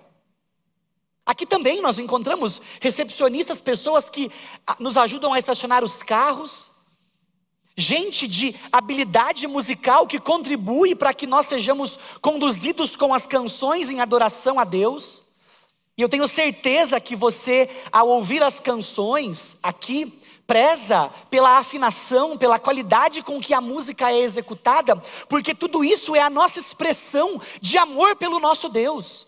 Aqui 1.26 1.44
também 1.44 1.82
nós 1.82 1.98
encontramos 1.98 2.62
recepcionistas, 2.80 3.60
pessoas 3.60 4.08
que 4.08 4.30
ah, 4.64 4.76
nos 4.78 4.96
ajudam 4.96 5.32
a 5.32 5.40
estacionar 5.40 5.82
os 5.82 6.00
carros, 6.00 6.70
gente 7.76 8.28
de 8.28 8.54
habilidade 8.70 9.48
musical 9.48 10.06
que 10.06 10.20
contribui 10.20 10.94
para 10.94 11.12
que 11.12 11.26
nós 11.26 11.46
sejamos 11.46 11.98
conduzidos 12.20 12.94
com 12.94 13.12
as 13.12 13.26
canções 13.26 13.90
em 13.90 13.98
adoração 13.98 14.60
a 14.60 14.64
Deus. 14.64 15.24
E 15.96 16.02
eu 16.02 16.08
tenho 16.08 16.28
certeza 16.28 17.00
que 17.00 17.16
você, 17.16 17.68
ao 17.90 18.06
ouvir 18.06 18.40
as 18.40 18.60
canções 18.60 19.58
aqui, 19.64 20.16
preza 20.48 21.10
pela 21.30 21.58
afinação, 21.58 22.38
pela 22.38 22.58
qualidade 22.58 23.22
com 23.22 23.38
que 23.38 23.52
a 23.52 23.60
música 23.60 24.10
é 24.10 24.18
executada, 24.20 24.96
porque 25.28 25.54
tudo 25.54 25.84
isso 25.84 26.16
é 26.16 26.20
a 26.20 26.30
nossa 26.30 26.58
expressão 26.58 27.38
de 27.60 27.76
amor 27.76 28.16
pelo 28.16 28.40
nosso 28.40 28.70
Deus. 28.70 29.26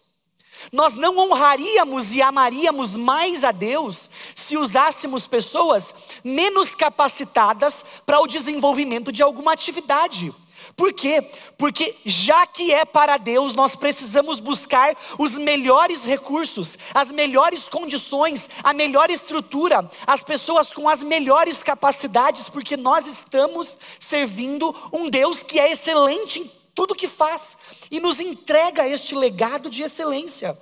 Nós 0.72 0.94
não 0.94 1.18
honraríamos 1.18 2.14
e 2.14 2.22
amaríamos 2.22 2.96
mais 2.96 3.44
a 3.44 3.52
Deus 3.52 4.08
se 4.34 4.56
usássemos 4.56 5.26
pessoas 5.26 5.94
menos 6.24 6.74
capacitadas 6.74 7.84
para 8.06 8.20
o 8.20 8.26
desenvolvimento 8.26 9.12
de 9.12 9.22
alguma 9.22 9.52
atividade. 9.52 10.32
Por 10.76 10.92
quê? 10.92 11.22
Porque 11.56 11.96
já 12.04 12.46
que 12.46 12.72
é 12.72 12.84
para 12.84 13.16
Deus, 13.16 13.54
nós 13.54 13.76
precisamos 13.76 14.40
buscar 14.40 14.96
os 15.18 15.36
melhores 15.36 16.04
recursos, 16.04 16.78
as 16.94 17.12
melhores 17.12 17.68
condições, 17.68 18.48
a 18.62 18.72
melhor 18.72 19.10
estrutura, 19.10 19.88
as 20.06 20.22
pessoas 20.22 20.72
com 20.72 20.88
as 20.88 21.02
melhores 21.02 21.62
capacidades, 21.62 22.48
porque 22.48 22.76
nós 22.76 23.06
estamos 23.06 23.78
servindo 23.98 24.74
um 24.92 25.08
Deus 25.08 25.42
que 25.42 25.58
é 25.58 25.72
excelente 25.72 26.40
em 26.40 26.50
tudo 26.74 26.94
que 26.94 27.08
faz 27.08 27.58
e 27.90 28.00
nos 28.00 28.20
entrega 28.20 28.88
este 28.88 29.14
legado 29.14 29.68
de 29.68 29.82
excelência. 29.82 30.56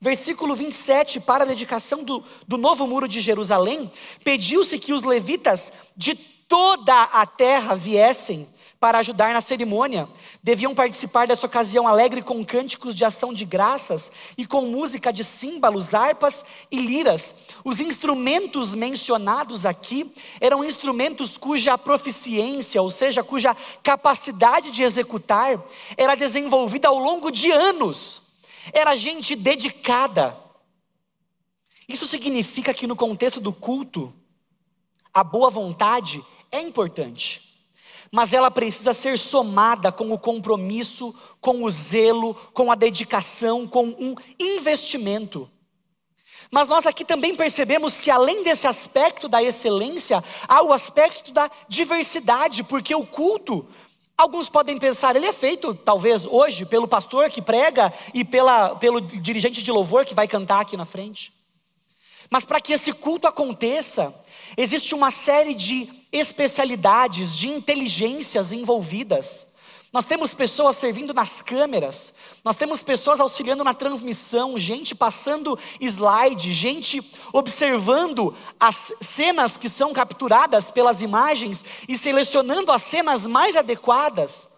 Versículo 0.00 0.54
27, 0.54 1.18
para 1.20 1.44
a 1.44 1.46
dedicação 1.46 2.04
do, 2.04 2.22
do 2.46 2.58
novo 2.58 2.86
muro 2.86 3.08
de 3.08 3.20
Jerusalém, 3.20 3.90
pediu-se 4.22 4.78
que 4.78 4.92
os 4.92 5.02
levitas 5.02 5.72
de 5.96 6.14
toda 6.14 7.04
a 7.04 7.24
terra 7.24 7.74
viessem 7.74 8.46
para 8.84 8.98
ajudar 8.98 9.32
na 9.32 9.40
cerimônia. 9.40 10.06
Deviam 10.42 10.74
participar 10.74 11.26
dessa 11.26 11.46
ocasião 11.46 11.88
alegre 11.88 12.20
com 12.20 12.44
cânticos 12.44 12.94
de 12.94 13.02
ação 13.02 13.32
de 13.32 13.46
graças 13.46 14.12
e 14.36 14.46
com 14.46 14.60
música 14.66 15.10
de 15.10 15.24
símbolos, 15.24 15.94
harpas 15.94 16.44
e 16.70 16.78
liras. 16.78 17.34
Os 17.64 17.80
instrumentos 17.80 18.74
mencionados 18.74 19.64
aqui 19.64 20.12
eram 20.38 20.62
instrumentos 20.62 21.38
cuja 21.38 21.78
proficiência, 21.78 22.82
ou 22.82 22.90
seja, 22.90 23.24
cuja 23.24 23.56
capacidade 23.82 24.70
de 24.70 24.82
executar, 24.82 25.64
era 25.96 26.14
desenvolvida 26.14 26.86
ao 26.88 26.98
longo 26.98 27.30
de 27.30 27.50
anos. 27.50 28.20
Era 28.70 28.94
gente 28.96 29.34
dedicada. 29.34 30.38
Isso 31.88 32.06
significa 32.06 32.74
que 32.74 32.86
no 32.86 32.94
contexto 32.94 33.40
do 33.40 33.50
culto, 33.50 34.12
a 35.10 35.24
boa 35.24 35.48
vontade 35.48 36.22
é 36.52 36.60
importante 36.60 37.53
mas 38.14 38.32
ela 38.32 38.48
precisa 38.48 38.92
ser 38.92 39.18
somada 39.18 39.90
com 39.90 40.12
o 40.12 40.18
compromisso, 40.18 41.12
com 41.40 41.64
o 41.64 41.68
zelo, 41.68 42.32
com 42.52 42.70
a 42.70 42.76
dedicação, 42.76 43.66
com 43.66 43.88
um 43.88 44.14
investimento. 44.38 45.50
Mas 46.48 46.68
nós 46.68 46.86
aqui 46.86 47.04
também 47.04 47.34
percebemos 47.34 47.98
que 47.98 48.12
além 48.12 48.44
desse 48.44 48.68
aspecto 48.68 49.28
da 49.28 49.42
excelência, 49.42 50.22
há 50.46 50.62
o 50.62 50.72
aspecto 50.72 51.32
da 51.32 51.50
diversidade, 51.68 52.62
porque 52.62 52.94
o 52.94 53.04
culto, 53.04 53.66
alguns 54.16 54.48
podem 54.48 54.78
pensar, 54.78 55.16
ele 55.16 55.26
é 55.26 55.32
feito 55.32 55.74
talvez 55.74 56.24
hoje 56.24 56.64
pelo 56.64 56.86
pastor 56.86 57.28
que 57.30 57.42
prega 57.42 57.92
e 58.14 58.24
pela, 58.24 58.76
pelo 58.76 59.00
dirigente 59.00 59.60
de 59.60 59.72
louvor 59.72 60.04
que 60.04 60.14
vai 60.14 60.28
cantar 60.28 60.60
aqui 60.60 60.76
na 60.76 60.84
frente. 60.84 61.34
Mas 62.30 62.44
para 62.44 62.60
que 62.60 62.74
esse 62.74 62.92
culto 62.92 63.26
aconteça, 63.26 64.14
existe 64.56 64.94
uma 64.94 65.10
série 65.10 65.54
de 65.54 65.88
especialidades, 66.12 67.36
de 67.36 67.48
inteligências 67.48 68.52
envolvidas. 68.52 69.54
Nós 69.94 70.04
temos 70.04 70.34
pessoas 70.34 70.76
servindo 70.76 71.14
nas 71.14 71.40
câmeras, 71.40 72.14
nós 72.44 72.56
temos 72.56 72.82
pessoas 72.82 73.20
auxiliando 73.20 73.62
na 73.62 73.72
transmissão, 73.72 74.58
gente 74.58 74.92
passando 74.92 75.56
slide, 75.80 76.52
gente 76.52 77.00
observando 77.32 78.36
as 78.58 78.92
cenas 79.00 79.56
que 79.56 79.68
são 79.68 79.92
capturadas 79.92 80.68
pelas 80.68 81.00
imagens 81.00 81.64
e 81.88 81.96
selecionando 81.96 82.72
as 82.72 82.82
cenas 82.82 83.24
mais 83.24 83.54
adequadas. 83.54 84.48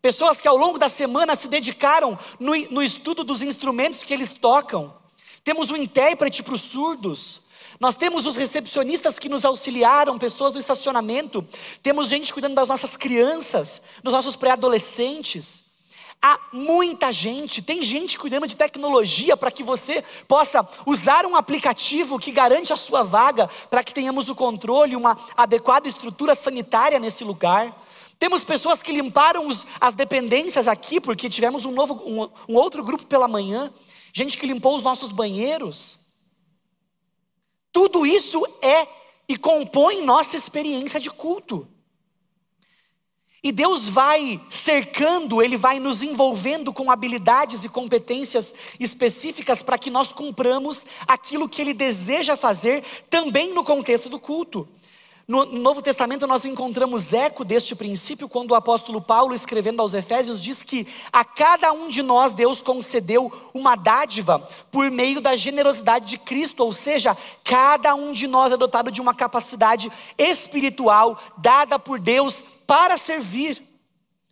Pessoas 0.00 0.40
que 0.40 0.46
ao 0.46 0.56
longo 0.56 0.78
da 0.78 0.88
semana 0.88 1.34
se 1.34 1.48
dedicaram 1.48 2.16
no, 2.38 2.54
no 2.70 2.80
estudo 2.80 3.24
dos 3.24 3.42
instrumentos 3.42 4.04
que 4.04 4.14
eles 4.14 4.32
tocam. 4.32 4.94
Temos 5.42 5.72
um 5.72 5.76
intérprete 5.76 6.40
para 6.40 6.54
os 6.54 6.60
surdos, 6.60 7.40
nós 7.80 7.96
temos 7.96 8.26
os 8.26 8.36
recepcionistas 8.36 9.18
que 9.18 9.28
nos 9.28 9.44
auxiliaram, 9.44 10.18
pessoas 10.18 10.52
do 10.52 10.58
estacionamento, 10.58 11.46
temos 11.82 12.08
gente 12.08 12.32
cuidando 12.32 12.54
das 12.54 12.68
nossas 12.68 12.96
crianças, 12.96 13.82
dos 14.02 14.12
nossos 14.12 14.34
pré-adolescentes. 14.34 15.68
Há 16.20 16.40
muita 16.52 17.12
gente, 17.12 17.62
tem 17.62 17.84
gente 17.84 18.18
cuidando 18.18 18.48
de 18.48 18.56
tecnologia 18.56 19.36
para 19.36 19.52
que 19.52 19.62
você 19.62 20.02
possa 20.26 20.68
usar 20.84 21.24
um 21.24 21.36
aplicativo 21.36 22.18
que 22.18 22.32
garante 22.32 22.72
a 22.72 22.76
sua 22.76 23.04
vaga, 23.04 23.48
para 23.70 23.84
que 23.84 23.94
tenhamos 23.94 24.28
o 24.28 24.34
controle, 24.34 24.96
uma 24.96 25.16
adequada 25.36 25.86
estrutura 25.86 26.34
sanitária 26.34 26.98
nesse 26.98 27.22
lugar. 27.22 27.72
Temos 28.18 28.42
pessoas 28.42 28.82
que 28.82 28.90
limparam 28.90 29.46
os, 29.46 29.64
as 29.80 29.94
dependências 29.94 30.66
aqui, 30.66 31.00
porque 31.00 31.30
tivemos 31.30 31.64
um, 31.64 31.70
novo, 31.70 31.94
um, 32.04 32.28
um 32.52 32.56
outro 32.56 32.82
grupo 32.82 33.06
pela 33.06 33.28
manhã, 33.28 33.72
gente 34.12 34.36
que 34.36 34.44
limpou 34.44 34.76
os 34.76 34.82
nossos 34.82 35.12
banheiros. 35.12 36.00
Tudo 37.78 38.04
isso 38.04 38.44
é 38.60 38.88
e 39.28 39.36
compõe 39.36 40.02
nossa 40.02 40.36
experiência 40.36 40.98
de 40.98 41.12
culto. 41.12 41.64
E 43.40 43.52
Deus 43.52 43.88
vai 43.88 44.44
cercando, 44.50 45.40
Ele 45.40 45.56
vai 45.56 45.78
nos 45.78 46.02
envolvendo 46.02 46.72
com 46.72 46.90
habilidades 46.90 47.62
e 47.62 47.68
competências 47.68 48.52
específicas 48.80 49.62
para 49.62 49.78
que 49.78 49.90
nós 49.90 50.12
cumpramos 50.12 50.84
aquilo 51.06 51.48
que 51.48 51.62
Ele 51.62 51.72
deseja 51.72 52.36
fazer 52.36 52.82
também 53.08 53.54
no 53.54 53.62
contexto 53.62 54.08
do 54.08 54.18
culto. 54.18 54.68
No 55.28 55.44
Novo 55.44 55.82
Testamento 55.82 56.26
nós 56.26 56.46
encontramos 56.46 57.12
eco 57.12 57.44
deste 57.44 57.74
princípio 57.74 58.30
quando 58.30 58.52
o 58.52 58.54
apóstolo 58.54 58.98
Paulo, 58.98 59.34
escrevendo 59.34 59.82
aos 59.82 59.92
Efésios, 59.92 60.42
diz 60.42 60.62
que 60.62 60.86
a 61.12 61.22
cada 61.22 61.70
um 61.70 61.90
de 61.90 62.02
nós 62.02 62.32
Deus 62.32 62.62
concedeu 62.62 63.30
uma 63.52 63.76
dádiva 63.76 64.48
por 64.72 64.90
meio 64.90 65.20
da 65.20 65.36
generosidade 65.36 66.06
de 66.06 66.16
Cristo, 66.16 66.64
ou 66.64 66.72
seja, 66.72 67.14
cada 67.44 67.94
um 67.94 68.14
de 68.14 68.26
nós 68.26 68.54
é 68.54 68.56
dotado 68.56 68.90
de 68.90 69.02
uma 69.02 69.12
capacidade 69.12 69.92
espiritual 70.16 71.20
dada 71.36 71.78
por 71.78 72.00
Deus 72.00 72.42
para 72.66 72.96
servir. 72.96 73.67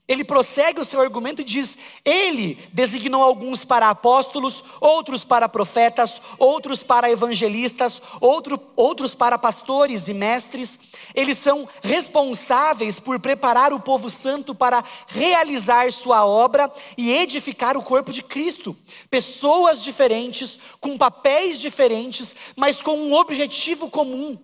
Ele 0.09 0.23
prossegue 0.23 0.81
o 0.81 0.85
seu 0.85 1.01
argumento 1.01 1.41
e 1.41 1.45
diz: 1.45 1.77
Ele 2.05 2.57
designou 2.73 3.25
alguns 3.25 3.65
para 3.65 3.91
apóstolos, 3.91 4.63
outros 4.81 5.25
para 5.25 5.49
profetas, 5.49 6.23
outros 6.39 6.85
para 6.85 7.11
evangelistas, 7.11 8.01
outro, 8.21 8.61
outros 8.77 9.17
para 9.17 9.37
pastores 9.37 10.07
e 10.07 10.15
mestres. 10.15 10.79
Eles 11.13 11.39
são 11.39 11.69
responsáveis 11.83 13.01
por 13.01 13.19
preparar 13.19 13.73
o 13.73 13.81
povo 13.81 14.09
santo 14.09 14.55
para 14.55 14.85
realizar 15.09 15.91
sua 15.91 16.25
obra 16.25 16.73
e 16.97 17.11
edificar 17.11 17.77
o 17.77 17.83
corpo 17.83 18.13
de 18.13 18.23
Cristo. 18.23 18.77
Pessoas 19.11 19.83
diferentes, 19.83 20.57
com 20.81 20.97
papéis 20.97 21.61
diferentes, 21.61 22.37
mas 22.55 22.81
com 22.81 22.97
um 22.97 23.13
objetivo 23.13 23.91
comum: 23.91 24.39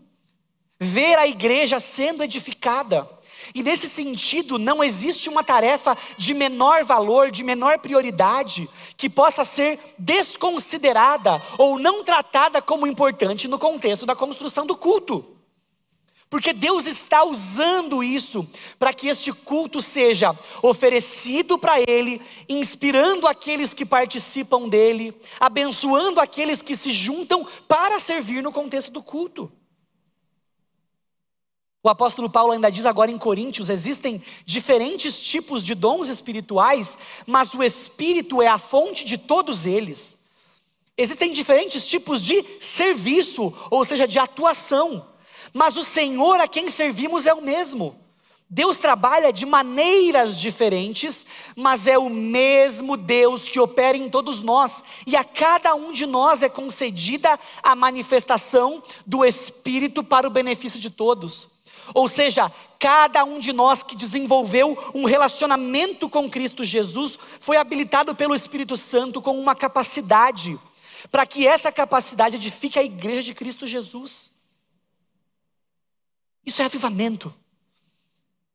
ver 0.81 1.17
a 1.19 1.29
igreja 1.29 1.79
sendo 1.79 2.25
edificada. 2.25 3.09
E 3.55 3.63
nesse 3.63 3.89
sentido, 3.89 4.59
não 4.59 4.83
existe 4.83 5.29
uma 5.29 5.45
tarefa 5.45 5.97
de 6.17 6.35
menor 6.35 6.85
valor, 6.85 7.31
de 7.31 7.43
menor 7.43 7.79
prioridade, 7.79 8.69
que 8.97 9.09
possa 9.09 9.45
ser 9.45 9.79
desconsiderada 9.99 11.43
ou 11.59 11.79
não 11.79 12.05
tratada 12.05 12.63
como 12.63 12.87
importante 12.87 13.49
no 13.49 13.59
contexto 13.59 14.07
da 14.07 14.17
construção 14.17 14.67
do 14.67 14.77
culto. 14.77 15.33
Porque 16.33 16.55
Deus 16.55 16.87
está 16.87 17.25
usando 17.25 18.03
isso 18.03 18.49
para 18.79 18.95
que 18.95 19.07
este 19.07 19.31
culto 19.31 19.83
seja 19.83 20.35
oferecido 20.63 21.59
para 21.59 21.79
Ele, 21.79 22.23
inspirando 22.49 23.27
aqueles 23.27 23.75
que 23.75 23.85
participam 23.85 24.67
dele, 24.67 25.15
abençoando 25.39 26.19
aqueles 26.19 26.63
que 26.63 26.75
se 26.75 26.91
juntam 26.91 27.47
para 27.69 28.01
servir 28.01 28.43
no 28.43 28.51
contexto 28.51 28.91
do 28.91 29.03
culto. 29.03 29.53
O 31.85 31.89
apóstolo 31.89 32.31
Paulo 32.31 32.53
ainda 32.53 32.71
diz 32.71 32.87
agora 32.87 33.11
em 33.11 33.19
Coríntios: 33.19 33.69
existem 33.69 34.23
diferentes 34.45 35.21
tipos 35.21 35.65
de 35.65 35.75
dons 35.75 36.09
espirituais, 36.09 36.97
mas 37.27 37.53
o 37.55 37.63
Espírito 37.63 38.41
é 38.41 38.47
a 38.47 38.59
fonte 38.59 39.05
de 39.05 39.19
todos 39.19 39.67
eles. 39.67 40.23
Existem 40.97 41.33
diferentes 41.33 41.87
tipos 41.87 42.23
de 42.23 42.45
serviço, 42.61 43.53
ou 43.71 43.85
seja, 43.85 44.07
de 44.07 44.19
atuação, 44.19 45.09
mas 45.53 45.77
o 45.77 45.83
Senhor 45.83 46.39
a 46.39 46.47
quem 46.47 46.69
servimos 46.69 47.27
é 47.27 47.35
o 47.35 47.43
mesmo. 47.43 48.01
Deus 48.49 48.77
trabalha 48.77 49.33
de 49.33 49.47
maneiras 49.47 50.39
diferentes, 50.39 51.25
mas 51.57 51.87
é 51.87 51.99
o 51.99 52.11
mesmo 52.11 52.99
Deus 52.99 53.49
que 53.49 53.59
opera 53.59 53.97
em 53.97 54.11
todos 54.11 54.43
nós, 54.43 54.85
e 55.07 55.17
a 55.17 55.25
cada 55.25 55.75
um 55.75 55.91
de 55.91 56.05
nós 56.05 56.43
é 56.43 56.51
concedida 56.51 57.41
a 57.63 57.75
manifestação 57.75 58.83
do 59.07 59.25
Espírito 59.25 60.05
para 60.05 60.29
o 60.29 60.31
benefício 60.31 60.79
de 60.79 60.91
todos. 60.91 61.49
Ou 61.95 62.09
seja, 62.09 62.51
cada 62.79 63.25
um 63.25 63.39
de 63.39 63.53
nós 63.53 63.83
que 63.83 63.97
desenvolveu 63.97 64.77
um 64.95 65.05
relacionamento 65.05 66.09
com 66.09 66.31
Cristo 66.31 66.65
Jesus 66.65 67.19
foi 67.41 67.57
habilitado 67.57 68.15
pelo 68.15 68.35
Espírito 68.35 68.77
Santo 68.77 69.21
com 69.21 69.39
uma 69.39 69.55
capacidade, 69.55 70.59
para 71.11 71.27
que 71.27 71.47
essa 71.47 71.71
capacidade 71.71 72.37
edifique 72.37 72.79
a 72.79 72.83
igreja 72.83 73.23
de 73.23 73.35
Cristo 73.35 73.67
Jesus. 73.67 74.33
Isso 76.45 76.63
é 76.63 76.65
avivamento. 76.65 77.33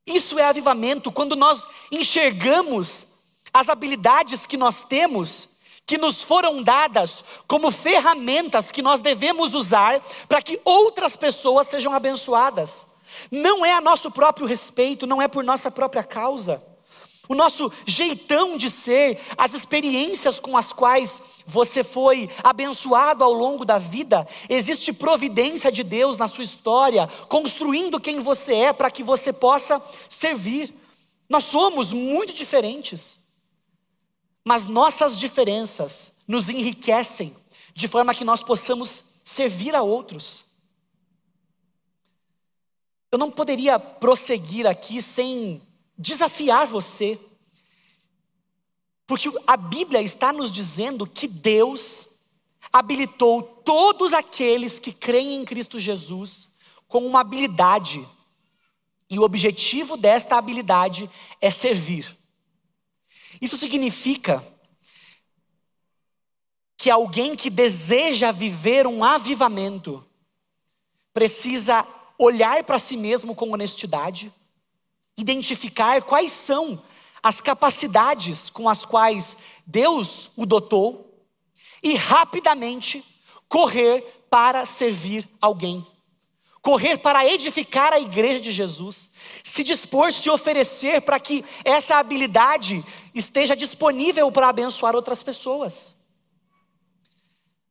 Isso 0.06 0.40
é 0.40 0.44
avivamento, 0.46 1.12
quando 1.12 1.36
nós 1.36 1.68
enxergamos 1.92 3.08
as 3.54 3.70
habilidades 3.70 4.46
que 4.46 4.56
nós 4.56 4.84
temos, 4.84 5.50
que 5.86 5.98
nos 5.98 6.22
foram 6.22 6.62
dadas 6.62 7.24
como 7.48 7.72
ferramentas 7.72 8.72
que 8.72 8.82
nós 8.82 9.00
devemos 9.00 9.56
usar 9.56 10.02
para 10.28 10.42
que 10.42 10.60
outras 10.66 11.16
pessoas 11.16 11.68
sejam 11.68 11.94
abençoadas. 11.94 12.97
Não 13.32 13.66
é 13.66 13.74
a 13.74 13.82
nosso 13.82 14.12
próprio 14.12 14.48
respeito, 14.48 15.08
não 15.08 15.22
é 15.22 15.28
por 15.28 15.44
nossa 15.44 15.70
própria 15.72 16.04
causa 16.04 16.62
o 17.28 17.36
nosso 17.36 17.72
jeitão 17.86 18.58
de 18.58 18.70
ser, 18.70 19.20
as 19.38 19.54
experiências 19.54 20.40
com 20.40 20.56
as 20.56 20.72
quais 20.72 21.22
você 21.46 21.84
foi 21.84 22.30
abençoado 22.44 23.24
ao 23.24 23.34
longo 23.34 23.66
da 23.66 23.78
vida, 23.78 24.28
existe 24.50 24.94
providência 24.94 25.72
de 25.72 25.84
Deus 25.84 26.18
na 26.18 26.28
sua 26.28 26.44
história, 26.44 27.08
construindo 27.28 28.00
quem 28.00 28.20
você 28.22 28.56
é 28.56 28.74
para 28.74 28.92
que 28.92 29.04
você 29.04 29.34
possa 29.34 29.82
servir. 30.08 30.74
Nós 31.30 31.44
somos 31.44 31.92
muito 31.92 32.34
diferentes, 32.34 33.20
mas 34.46 34.66
nossas 34.66 35.18
diferenças 35.18 36.24
nos 36.28 36.48
enriquecem 36.50 37.36
de 37.74 37.88
forma 37.88 38.16
que 38.16 38.24
nós 38.24 38.42
possamos 38.42 39.04
servir 39.24 39.76
a 39.76 39.82
outros. 39.82 40.47
Eu 43.18 43.20
não 43.20 43.32
poderia 43.32 43.80
prosseguir 43.80 44.68
aqui 44.68 45.02
sem 45.02 45.60
desafiar 45.98 46.68
você, 46.68 47.20
porque 49.08 49.32
a 49.48 49.58
Bíblia 49.58 50.04
está 50.04 50.32
nos 50.32 50.52
dizendo 50.52 51.08
que 51.08 51.28
Deus 51.28 52.20
habilitou 52.72 53.42
todos 53.42 54.14
aqueles 54.14 54.78
que 54.78 54.94
creem 54.94 55.34
em 55.34 55.46
Cristo 55.46 55.80
Jesus 55.80 56.52
com 56.88 57.08
uma 57.08 57.22
habilidade, 57.22 58.08
e 59.10 59.18
o 59.18 59.24
objetivo 59.24 59.98
desta 59.98 60.38
habilidade 60.38 61.10
é 61.42 61.50
servir. 61.50 62.16
Isso 63.42 63.58
significa 63.58 64.46
que 66.78 66.92
alguém 66.92 67.36
que 67.36 67.50
deseja 67.50 68.32
viver 68.32 68.86
um 68.86 69.04
avivamento 69.04 70.06
precisa 71.12 71.84
olhar 72.18 72.64
para 72.64 72.80
si 72.80 72.98
mesmo 72.98 73.36
com 73.36 73.52
honestidade, 73.52 74.34
identificar 75.18 76.02
quais 76.04 76.32
são 76.32 76.84
as 77.22 77.42
capacidades 77.42 78.50
com 78.50 78.70
as 78.70 78.86
quais 78.86 79.38
Deus 79.66 80.32
o 80.36 80.46
dotou 80.46 81.26
e 81.84 81.96
rapidamente 81.96 83.04
correr 83.48 84.26
para 84.30 84.66
servir 84.66 85.28
alguém. 85.42 85.86
Correr 86.62 86.98
para 86.98 87.26
edificar 87.26 87.94
a 87.94 88.00
igreja 88.00 88.42
de 88.42 88.52
Jesus, 88.52 89.10
se 89.44 89.64
dispor, 89.64 90.12
se 90.12 90.30
oferecer 90.30 91.02
para 91.02 91.20
que 91.20 91.46
essa 91.64 91.96
habilidade 91.96 92.84
esteja 93.14 93.56
disponível 93.56 94.30
para 94.32 94.50
abençoar 94.50 94.96
outras 94.96 95.24
pessoas. 95.24 95.96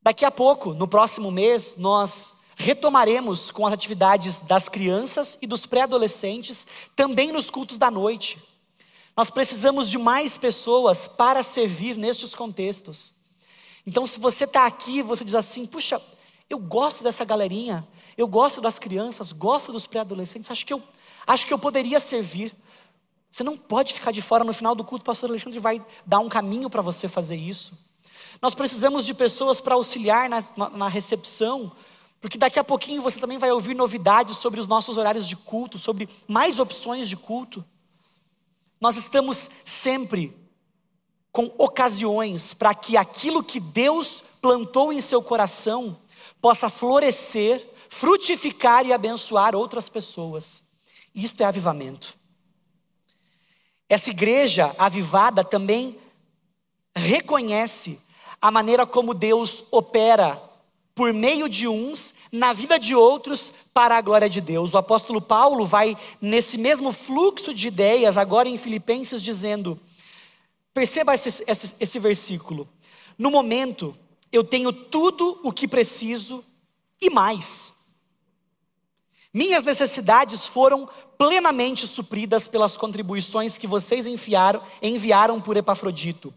Daqui 0.01 0.25
a 0.25 0.31
pouco, 0.31 0.73
no 0.73 0.89
próximo 0.89 1.31
mês, 1.31 1.75
nós 1.77 2.36
retomaremos 2.57 3.51
com 3.51 3.67
as 3.67 3.73
atividades 3.75 4.39
das 4.39 4.69
crianças 4.69 5.39
e 5.43 5.47
dos 5.47 5.67
pré-adolescentes, 5.67 6.67
também 6.97 7.31
nos 7.31 7.51
cultos 7.51 7.77
da 7.77 7.91
noite. 7.91 8.43
Nós 9.15 9.29
precisamos 9.29 9.91
de 9.91 9.99
mais 9.99 10.39
pessoas 10.39 11.07
para 11.07 11.43
servir 11.43 11.97
nestes 11.97 12.35
contextos. 12.35 13.15
Então, 13.87 14.07
se 14.07 14.19
você 14.19 14.45
está 14.45 14.67
aqui, 14.67 15.03
você 15.03 15.23
diz 15.23 15.35
assim: 15.35 15.67
puxa, 15.67 16.01
eu 16.49 16.59
gosto 16.59 17.05
dessa 17.05 17.25
galerinha, 17.25 17.87
eu 18.17 18.27
gosto 18.27 18.61
das 18.61 18.79
crianças, 18.79 19.33
gosto 19.33 19.71
dos 19.71 19.87
pré-adolescentes, 19.87 20.51
acho 20.51 20.65
que 20.65 20.73
eu 20.73 20.83
acho 21.27 21.47
que 21.47 21.53
eu 21.53 21.59
poderia 21.59 22.01
servir. 22.01 22.55
Você 23.31 23.45
não 23.45 23.57
pode 23.57 23.93
ficar 23.93 24.13
de 24.13 24.23
fora 24.23 24.45
no 24.45 24.55
final 24.55 24.75
do 24.75 24.83
culto, 24.83 25.03
o 25.03 25.05
pastor 25.07 25.29
Alexandre 25.29 25.59
vai 25.59 25.85
dar 26.07 26.21
um 26.21 26.29
caminho 26.29 26.71
para 26.71 26.81
você 26.81 27.07
fazer 27.07 27.37
isso. 27.37 27.79
Nós 28.41 28.55
precisamos 28.55 29.05
de 29.05 29.13
pessoas 29.13 29.61
para 29.61 29.75
auxiliar 29.75 30.29
na, 30.29 30.43
na, 30.57 30.71
na 30.71 30.89
recepção, 30.89 31.73
porque 32.21 32.39
daqui 32.39 32.59
a 32.59 32.65
pouquinho 32.65 33.03
você 33.03 33.21
também 33.21 33.39
vai 33.39 33.51
ouvir 33.53 33.75
novidades 33.75 34.39
sobre 34.39 34.59
os 34.59 34.67
nossos 34.67 34.97
horários 34.97 35.29
de 35.29 35.37
culto, 35.37 35.79
sobre 35.79 36.09
mais 36.27 36.59
opções 36.59 37.09
de 37.09 37.17
culto. 37.17 37.65
Nós 38.81 38.97
estamos 38.97 39.51
sempre 39.65 40.37
com 41.31 41.53
ocasiões 41.59 42.55
para 42.55 42.75
que 42.75 42.97
aquilo 42.97 43.45
que 43.45 43.61
Deus 43.61 44.23
plantou 44.41 44.93
em 44.93 45.01
seu 45.01 45.23
coração 45.23 46.01
possa 46.41 46.69
florescer, 46.71 47.67
frutificar 47.89 48.87
e 48.87 48.93
abençoar 48.93 49.55
outras 49.55 49.89
pessoas. 49.89 50.63
Isto 51.15 51.43
é 51.43 51.45
avivamento. 51.45 52.17
Essa 53.89 54.11
igreja 54.11 54.75
avivada 54.79 55.45
também 55.45 55.99
reconhece 56.95 58.01
a 58.41 58.51
maneira 58.51 58.87
como 58.87 59.15
Deus 59.15 59.65
opera 59.71 60.43
por 60.97 61.13
meio 61.13 61.47
de 61.47 61.69
uns, 61.69 62.15
na 62.33 62.55
vida 62.55 62.79
de 62.79 62.95
outros, 62.95 63.53
para 63.75 63.99
a 63.99 64.01
glória 64.01 64.31
de 64.31 64.41
Deus. 64.41 64.73
O 64.73 64.79
apóstolo 64.79 65.21
Paulo 65.21 65.67
vai 65.67 65.95
nesse 66.23 66.57
mesmo 66.57 66.91
fluxo 66.91 67.53
de 67.53 67.69
ideias, 67.69 68.17
agora 68.17 68.49
em 68.49 68.57
Filipenses, 68.57 69.23
dizendo: 69.23 69.79
perceba 70.73 71.15
esse, 71.15 71.45
esse, 71.47 71.77
esse 71.79 71.99
versículo. 71.99 72.67
No 73.19 73.31
momento, 73.31 73.95
eu 74.33 74.43
tenho 74.43 74.73
tudo 74.73 75.39
o 75.45 75.53
que 75.53 75.69
preciso 75.69 76.43
e 76.99 77.11
mais. 77.11 77.75
Minhas 79.35 79.65
necessidades 79.65 80.47
foram 80.47 80.89
plenamente 81.19 81.87
supridas 81.87 82.49
pelas 82.49 82.75
contribuições 82.75 83.59
que 83.59 83.67
vocês 83.67 84.07
enviaram, 84.07 84.63
enviaram 84.81 85.43
por 85.43 85.59
Epafrodito. 85.59 86.33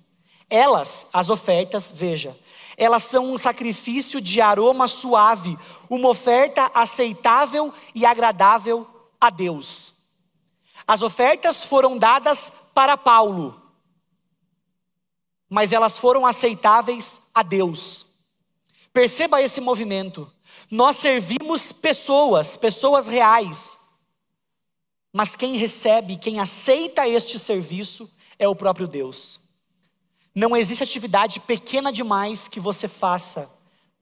Elas, 0.50 1.08
as 1.13 1.30
ofertas, 1.30 1.89
veja, 1.95 2.38
elas 2.79 3.03
são 3.03 3.33
um 3.33 3.37
sacrifício 3.37 4.21
de 4.21 4.39
aroma 4.39 4.87
suave, 4.87 5.59
uma 5.89 6.07
oferta 6.07 6.71
aceitável 6.73 7.73
e 7.93 8.05
agradável 8.05 8.87
a 9.19 9.29
Deus. 9.29 9.93
As 10.87 11.01
ofertas 11.01 11.65
foram 11.65 11.97
dadas 11.97 12.49
para 12.73 12.97
Paulo, 12.97 13.61
mas 15.49 15.73
elas 15.73 15.99
foram 15.99 16.25
aceitáveis 16.25 17.29
a 17.35 17.43
Deus. 17.43 18.05
Perceba 18.93 19.41
esse 19.41 19.59
movimento. 19.59 20.31
Nós 20.71 20.95
servimos 20.95 21.73
pessoas, 21.73 22.55
pessoas 22.55 23.07
reais, 23.07 23.77
mas 25.11 25.35
quem 25.35 25.57
recebe, 25.57 26.15
quem 26.15 26.39
aceita 26.39 27.05
este 27.05 27.37
serviço 27.37 28.09
é 28.37 28.47
o 28.47 28.55
próprio 28.55 28.87
Deus. 28.87 29.48
Não 30.39 30.56
existe 30.56 30.82
atividade 30.82 31.41
pequena 31.41 31.91
demais 31.91 32.47
que 32.47 32.62
você 32.62 32.88
faça 32.88 33.52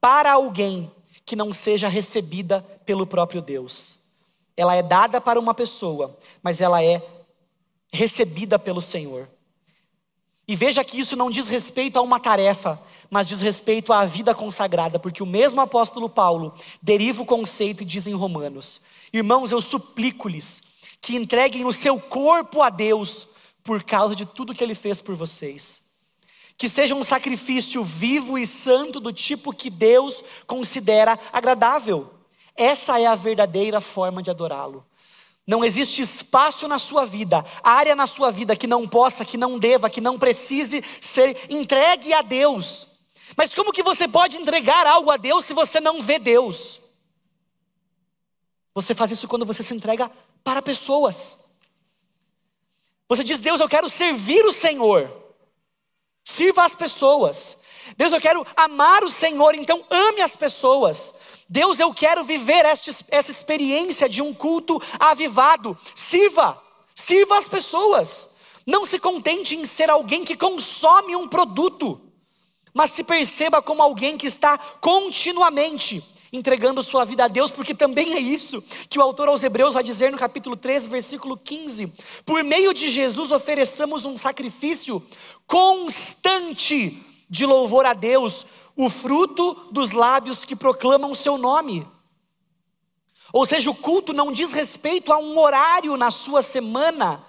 para 0.00 0.34
alguém 0.34 0.88
que 1.26 1.34
não 1.34 1.52
seja 1.52 1.88
recebida 1.88 2.60
pelo 2.86 3.04
próprio 3.04 3.42
Deus. 3.42 3.98
Ela 4.56 4.76
é 4.76 4.80
dada 4.80 5.20
para 5.20 5.40
uma 5.40 5.52
pessoa, 5.52 6.16
mas 6.40 6.60
ela 6.60 6.80
é 6.80 7.04
recebida 7.92 8.56
pelo 8.56 8.80
Senhor. 8.80 9.28
E 10.46 10.54
veja 10.54 10.84
que 10.84 11.00
isso 11.00 11.16
não 11.16 11.28
diz 11.28 11.48
respeito 11.48 11.98
a 11.98 12.02
uma 12.02 12.20
tarefa, 12.20 12.80
mas 13.10 13.26
diz 13.26 13.42
respeito 13.42 13.92
à 13.92 14.04
vida 14.04 14.32
consagrada, 14.32 14.96
porque 14.96 15.24
o 15.24 15.26
mesmo 15.26 15.60
apóstolo 15.60 16.08
Paulo 16.08 16.54
deriva 16.80 17.20
o 17.20 17.26
conceito 17.26 17.82
e 17.82 17.84
diz 17.84 18.06
em 18.06 18.14
Romanos: 18.14 18.80
Irmãos, 19.12 19.50
eu 19.50 19.60
suplico-lhes 19.60 20.62
que 21.00 21.16
entreguem 21.16 21.64
o 21.64 21.72
seu 21.72 21.98
corpo 21.98 22.62
a 22.62 22.70
Deus 22.70 23.26
por 23.64 23.82
causa 23.82 24.14
de 24.14 24.24
tudo 24.24 24.54
que 24.54 24.62
ele 24.62 24.76
fez 24.76 25.02
por 25.02 25.16
vocês 25.16 25.87
que 26.58 26.68
seja 26.68 26.92
um 26.92 27.04
sacrifício 27.04 27.84
vivo 27.84 28.36
e 28.36 28.44
santo 28.44 28.98
do 28.98 29.12
tipo 29.12 29.54
que 29.54 29.70
Deus 29.70 30.24
considera 30.44 31.16
agradável. 31.32 32.12
Essa 32.56 33.00
é 33.00 33.06
a 33.06 33.14
verdadeira 33.14 33.80
forma 33.80 34.20
de 34.20 34.28
adorá-lo. 34.28 34.84
Não 35.46 35.64
existe 35.64 36.02
espaço 36.02 36.66
na 36.66 36.76
sua 36.76 37.06
vida, 37.06 37.44
área 37.62 37.94
na 37.94 38.08
sua 38.08 38.32
vida 38.32 38.56
que 38.56 38.66
não 38.66 38.88
possa, 38.88 39.24
que 39.24 39.36
não 39.36 39.56
deva, 39.56 39.88
que 39.88 40.00
não 40.00 40.18
precise 40.18 40.84
ser 41.00 41.38
entregue 41.48 42.12
a 42.12 42.22
Deus. 42.22 42.88
Mas 43.36 43.54
como 43.54 43.72
que 43.72 43.82
você 43.82 44.08
pode 44.08 44.36
entregar 44.36 44.84
algo 44.84 45.12
a 45.12 45.16
Deus 45.16 45.44
se 45.44 45.54
você 45.54 45.78
não 45.78 46.02
vê 46.02 46.18
Deus? 46.18 46.80
Você 48.74 48.96
faz 48.96 49.12
isso 49.12 49.28
quando 49.28 49.46
você 49.46 49.62
se 49.62 49.74
entrega 49.74 50.10
para 50.42 50.60
pessoas. 50.60 51.52
Você 53.08 53.22
diz, 53.22 53.38
Deus, 53.38 53.60
eu 53.60 53.68
quero 53.68 53.88
servir 53.88 54.44
o 54.44 54.52
Senhor. 54.52 55.27
Sirva 56.30 56.62
as 56.62 56.74
pessoas. 56.74 57.56
Deus, 57.96 58.12
eu 58.12 58.20
quero 58.20 58.46
amar 58.54 59.02
o 59.02 59.08
Senhor, 59.08 59.54
então 59.54 59.82
ame 59.88 60.20
as 60.20 60.36
pessoas. 60.36 61.14
Deus, 61.48 61.80
eu 61.80 61.92
quero 61.94 62.22
viver 62.22 62.66
esta, 62.66 62.90
essa 63.08 63.30
experiência 63.30 64.06
de 64.10 64.20
um 64.20 64.34
culto 64.34 64.78
avivado. 65.00 65.74
Sirva, 65.94 66.62
sirva 66.94 67.38
as 67.38 67.48
pessoas. 67.48 68.36
Não 68.66 68.84
se 68.84 68.98
contente 68.98 69.56
em 69.56 69.64
ser 69.64 69.88
alguém 69.88 70.22
que 70.22 70.36
consome 70.36 71.16
um 71.16 71.26
produto, 71.26 71.98
mas 72.74 72.90
se 72.90 73.02
perceba 73.02 73.62
como 73.62 73.82
alguém 73.82 74.18
que 74.18 74.26
está 74.26 74.58
continuamente 74.58 76.04
entregando 76.32 76.82
sua 76.82 77.04
vida 77.04 77.24
a 77.24 77.28
Deus, 77.28 77.50
porque 77.50 77.74
também 77.74 78.14
é 78.14 78.18
isso 78.18 78.62
que 78.88 78.98
o 78.98 79.02
autor 79.02 79.28
aos 79.28 79.42
Hebreus 79.42 79.74
vai 79.74 79.82
dizer 79.82 80.12
no 80.12 80.18
capítulo 80.18 80.56
13, 80.56 80.88
versículo 80.88 81.36
15: 81.36 81.92
Por 82.24 82.44
meio 82.44 82.74
de 82.74 82.88
Jesus 82.88 83.30
ofereçamos 83.30 84.04
um 84.04 84.16
sacrifício 84.16 85.04
constante 85.46 87.02
de 87.28 87.46
louvor 87.46 87.86
a 87.86 87.94
Deus, 87.94 88.46
o 88.76 88.88
fruto 88.88 89.54
dos 89.72 89.90
lábios 89.90 90.44
que 90.44 90.56
proclamam 90.56 91.10
o 91.10 91.16
seu 91.16 91.38
nome. 91.38 91.86
Ou 93.32 93.44
seja, 93.44 93.70
o 93.70 93.74
culto 93.74 94.12
não 94.12 94.32
diz 94.32 94.52
respeito 94.52 95.12
a 95.12 95.18
um 95.18 95.38
horário 95.38 95.96
na 95.96 96.10
sua 96.10 96.40
semana. 96.40 97.24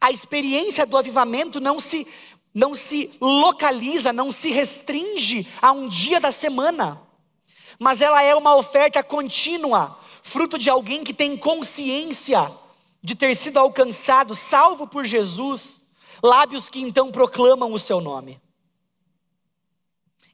A 0.00 0.10
experiência 0.10 0.86
do 0.86 0.96
avivamento 0.96 1.60
não 1.60 1.78
se 1.78 2.06
não 2.52 2.74
se 2.74 3.12
localiza, 3.20 4.12
não 4.12 4.32
se 4.32 4.50
restringe 4.50 5.46
a 5.62 5.70
um 5.70 5.86
dia 5.86 6.18
da 6.18 6.32
semana 6.32 7.00
mas 7.80 8.02
ela 8.02 8.22
é 8.22 8.34
uma 8.36 8.54
oferta 8.54 9.02
contínua, 9.02 9.98
fruto 10.22 10.58
de 10.58 10.68
alguém 10.68 11.02
que 11.02 11.14
tem 11.14 11.34
consciência 11.34 12.52
de 13.02 13.14
ter 13.14 13.34
sido 13.34 13.58
alcançado, 13.58 14.34
salvo 14.34 14.86
por 14.86 15.06
Jesus, 15.06 15.90
lábios 16.22 16.68
que 16.68 16.78
então 16.78 17.10
proclamam 17.10 17.72
o 17.72 17.78
seu 17.78 17.98
nome. 17.98 18.38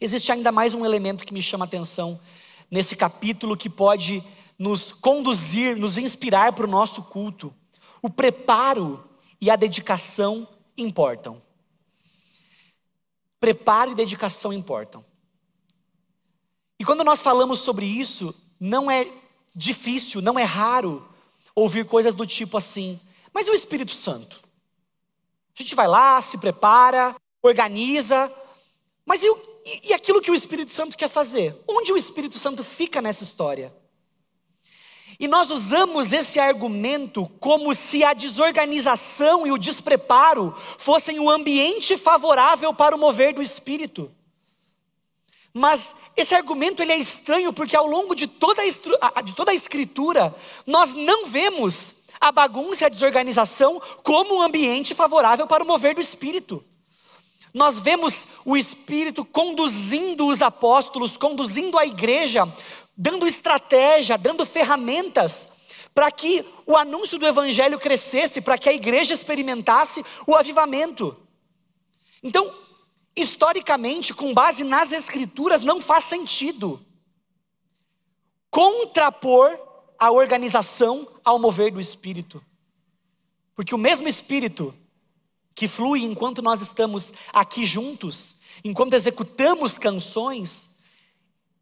Existe 0.01 0.33
ainda 0.33 0.51
mais 0.51 0.75
um 0.75 0.85
elemento 0.85 1.25
que 1.25 1.33
me 1.33 1.41
chama 1.41 1.65
a 1.65 1.69
atenção 1.69 2.21
nesse 2.69 2.97
capítulo 2.97 3.57
que 3.57 3.71
pode 3.71 4.25
nos 4.59 4.91
conduzir, 4.91 5.77
nos 5.77 5.97
inspirar 5.97 6.53
para 6.53 6.65
o 6.65 6.71
nosso 6.71 7.01
culto. 7.05 7.55
O 8.03 8.11
preparo 8.11 9.09
e 9.41 9.49
a 9.51 9.55
dedicação 9.55 10.49
importam. 10.77 11.41
Preparo 13.39 13.93
e 13.93 13.95
dedicação 13.95 14.53
importam. 14.53 15.05
E 16.79 16.85
quando 16.85 17.03
nós 17.03 17.23
falamos 17.23 17.59
sobre 17.61 17.87
isso, 17.87 18.35
não 18.61 18.91
é 18.91 19.07
difícil, 19.55 20.21
não 20.21 20.39
é 20.39 20.45
raro 20.45 21.07
ouvir 21.55 21.87
coisas 21.87 22.15
do 22.15 22.27
tipo 22.27 22.57
assim: 22.57 23.01
mas 23.33 23.47
e 23.47 23.51
o 23.51 23.55
Espírito 23.55 23.93
Santo? 23.93 24.43
A 25.59 25.63
gente 25.63 25.75
vai 25.75 25.89
lá, 25.89 26.21
se 26.21 26.37
prepara, 26.39 27.17
organiza, 27.43 28.31
mas 29.07 29.23
e, 29.23 29.27
e, 29.85 29.95
aquilo 29.95 30.21
que 30.21 30.31
o 30.31 30.35
Espírito 30.35 30.71
Santo 30.71 30.97
quer 30.97 31.09
fazer? 31.09 31.57
Onde 31.67 31.93
o 31.93 31.97
Espírito 31.97 32.39
Santo 32.39 32.63
fica 32.63 33.01
nessa 33.01 33.25
história? 33.25 33.73
E 35.19 35.27
nós 35.27 35.51
usamos 35.51 36.13
esse 36.13 36.39
argumento 36.39 37.27
como 37.41 37.75
se 37.75 38.05
a 38.05 38.13
desorganização 38.13 39.47
e 39.47 39.53
o 39.53 39.57
despreparo 39.57 40.55
fossem 40.77 41.19
o 41.19 41.31
ambiente 41.31 41.97
favorável 41.97 42.75
para 42.75 42.95
o 42.95 42.99
mover 42.99 43.33
do 43.33 43.41
Espírito. 43.41 44.13
Mas 45.59 45.97
esse 46.15 46.35
argumento 46.35 46.83
ele 46.83 46.93
é 46.93 46.99
estranho 46.99 47.51
porque 47.51 47.75
ao 47.75 47.87
longo 47.87 48.15
de 48.15 48.27
toda 48.27 48.61
a, 49.01 49.23
de 49.23 49.35
toda 49.35 49.53
a 49.53 49.55
escritura, 49.55 50.35
nós 50.67 50.93
não 50.93 51.29
vemos 51.29 51.95
a 52.21 52.31
bagunça 52.31 52.85
e 52.85 52.87
a 52.87 52.91
desorganização 52.91 53.81
como 54.03 54.35
um 54.35 54.43
ambiente 54.43 54.95
favorável 54.95 55.47
para 55.47 55.65
o 55.65 55.67
mover 55.67 55.95
do 55.95 56.01
Espírito. 56.03 56.63
Nós 57.55 57.79
vemos 57.79 58.29
o 58.45 58.55
Espírito 58.55 59.25
conduzindo 59.25 60.27
os 60.27 60.43
apóstolos, 60.43 61.17
conduzindo 61.17 61.79
a 61.79 61.87
igreja, 61.87 62.47
dando 62.95 63.27
estratégia, 63.27 64.19
dando 64.19 64.45
ferramentas 64.45 65.49
para 65.95 66.11
que 66.11 66.45
o 66.67 66.77
anúncio 66.77 67.19
do 67.19 67.27
Evangelho 67.27 67.79
crescesse, 67.79 68.43
para 68.43 68.59
que 68.59 68.69
a 68.69 68.75
igreja 68.75 69.15
experimentasse 69.15 70.05
o 70.27 70.35
avivamento. 70.35 71.17
Então, 72.23 72.66
historicamente, 73.17 74.13
com 74.13 74.35
base 74.35 74.63
nas 74.63 74.93
Escrituras, 74.93 75.63
não 75.63 75.81
faz 75.81 76.05
sentido 76.05 76.85
contrapor 78.51 79.59
a 79.99 80.11
organização 80.11 81.09
ao 81.25 81.39
mover 81.39 81.73
do 81.73 81.81
Espírito. 81.81 82.43
Porque 83.55 83.75
o 83.75 83.79
mesmo 83.79 84.07
Espírito 84.07 84.75
que 85.55 85.67
flui 85.67 86.05
enquanto 86.05 86.43
nós 86.43 86.61
estamos 86.61 87.15
aqui 87.33 87.65
juntos, 87.65 88.37
enquanto 88.63 88.93
executamos 88.93 89.79
canções, 89.79 90.77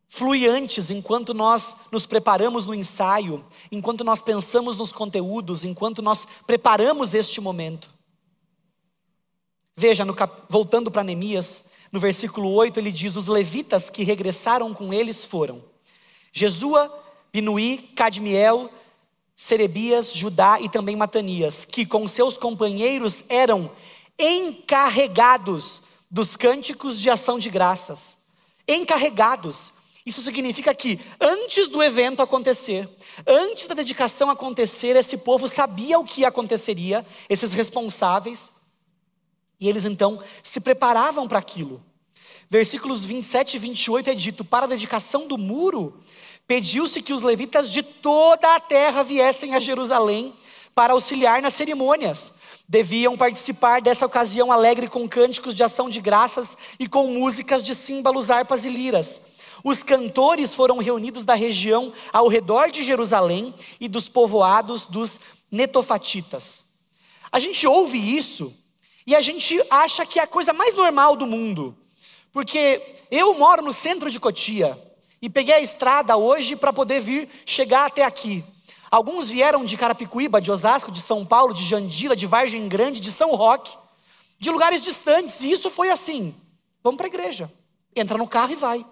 flui 0.09 0.49
antes, 0.49 0.91
enquanto 0.91 1.33
nós 1.33 1.77
nos 1.93 2.05
preparamos 2.05 2.67
no 2.67 2.75
ensaio, 2.75 3.45
enquanto 3.71 4.03
nós 4.03 4.21
pensamos 4.21 4.77
nos 4.77 4.93
conteúdos, 4.93 5.65
enquanto 5.65 6.03
nós 6.03 6.27
preparamos 6.45 7.15
este 7.15 7.41
momento. 7.41 7.94
Veja, 9.77 10.05
cap... 10.15 10.43
voltando 10.49 10.91
para 10.91 11.03
Neemias, 11.03 11.65
no 11.91 11.99
versículo 11.99 12.53
8 12.53 12.79
ele 12.79 12.93
diz: 12.93 13.17
Os 13.17 13.29
levitas 13.29 13.91
que 13.91 14.05
regressaram 14.05 14.73
com 14.73 14.93
eles 14.93 15.25
foram 15.25 15.63
Jesua, 16.33 16.93
Binuí, 17.33 17.91
Cadmiel, 17.95 18.71
Serebias, 19.37 20.13
Judá 20.15 20.61
e 20.61 20.69
também 20.69 20.97
Matanias, 20.97 21.65
que 21.65 21.85
com 21.85 22.07
seus 22.07 22.37
companheiros 22.37 23.25
eram 23.29 23.71
encarregados 24.19 25.83
dos 26.11 26.37
cânticos 26.37 27.01
de 27.01 27.11
ação 27.11 27.39
de 27.39 27.51
graças. 27.51 28.29
Encarregados. 28.69 29.73
Isso 30.07 30.21
significa 30.21 30.75
que 30.75 31.01
antes 31.21 31.67
do 31.67 31.83
evento 31.83 32.23
acontecer, 32.23 32.89
antes 33.27 33.67
da 33.67 33.75
dedicação 33.75 34.31
acontecer, 34.31 34.97
esse 34.97 35.17
povo 35.17 35.49
sabia 35.49 35.99
o 35.99 36.05
que 36.05 36.25
aconteceria, 36.25 37.05
esses 37.29 37.53
responsáveis, 37.55 38.53
e 39.65 39.69
eles 39.69 39.87
então 39.87 40.23
se 40.43 40.61
preparavam 40.61 41.27
para 41.27 41.39
aquilo. 41.39 41.83
Versículos 42.51 43.03
27 43.03 43.57
e 43.57 43.59
28 43.59 44.11
é 44.11 44.15
dito: 44.15 44.45
para 44.45 44.67
a 44.67 44.69
dedicação 44.69 45.27
do 45.27 45.39
muro, 45.39 46.03
pediu-se 46.47 47.01
que 47.01 47.15
os 47.15 47.23
levitas 47.23 47.71
de 47.71 47.83
toda 47.83 48.55
a 48.55 48.61
terra 48.61 49.03
viessem 49.03 49.55
a 49.55 49.61
Jerusalém 49.61 50.35
para 50.75 50.93
auxiliar 50.93 51.41
nas 51.41 51.55
cerimônias. 51.55 52.35
Deviam 52.69 53.17
participar 53.17 53.81
dessa 53.81 54.05
ocasião 54.05 54.53
alegre 54.53 54.87
com 54.87 55.09
cânticos 55.09 55.55
de 55.55 55.63
ação 55.63 55.89
de 55.89 55.99
graças 55.99 56.59
e 56.79 56.87
com 56.87 57.07
músicas 57.07 57.63
de 57.63 57.75
símbolos, 57.75 58.31
harpas 58.31 58.67
e 58.67 58.69
liras. 58.69 59.23
Os 59.65 59.83
cantores 59.83 60.55
foram 60.55 60.77
reunidos 60.77 61.25
da 61.25 61.35
região 61.35 61.91
ao 62.13 62.29
redor 62.29 62.71
de 62.71 62.83
Jerusalém 62.83 63.55
e 63.81 63.89
dos 63.89 64.11
povoados 64.11 64.85
dos 64.85 65.19
netofatitas. 65.51 66.67
A 67.33 67.39
gente 67.39 67.67
ouve 67.67 67.99
isso 67.99 68.53
e 69.07 69.15
a 69.15 69.21
gente 69.21 69.61
acha 69.71 70.07
que 70.07 70.19
é 70.19 70.23
a 70.23 70.27
coisa 70.27 70.53
mais 70.53 70.75
normal 70.75 71.17
do 71.17 71.27
mundo. 71.27 71.77
Porque 72.33 72.97
eu 73.11 73.35
moro 73.35 73.63
no 73.63 73.73
centro 73.73 74.11
de 74.11 74.19
Cotia 74.19 74.79
e 75.21 75.29
peguei 75.29 75.55
a 75.55 75.61
estrada 75.61 76.17
hoje 76.17 76.57
para 76.57 76.73
poder 76.73 77.01
vir 77.01 77.29
chegar 77.47 77.87
até 77.87 78.03
aqui. 78.03 78.45
Alguns 78.91 79.31
vieram 79.31 79.65
de 79.65 79.77
Carapicuíba, 79.77 80.41
de 80.41 80.51
Osasco, 80.51 80.91
de 80.91 81.01
São 81.01 81.25
Paulo, 81.25 81.53
de 81.53 81.65
Jandira, 81.65 82.15
de 82.15 82.27
Vargem 82.27 82.69
Grande, 82.69 83.01
de 83.01 83.11
São 83.11 83.35
Roque, 83.35 83.77
de 84.39 84.51
lugares 84.51 84.83
distantes. 84.83 85.43
E 85.43 85.51
isso 85.51 85.71
foi 85.71 85.91
assim: 85.91 86.35
vamos 86.83 86.97
para 86.97 87.07
a 87.07 87.09
igreja, 87.09 87.53
entra 87.95 88.17
no 88.17 88.29
carro 88.29 88.53
e 88.53 88.57
vai. 88.57 88.87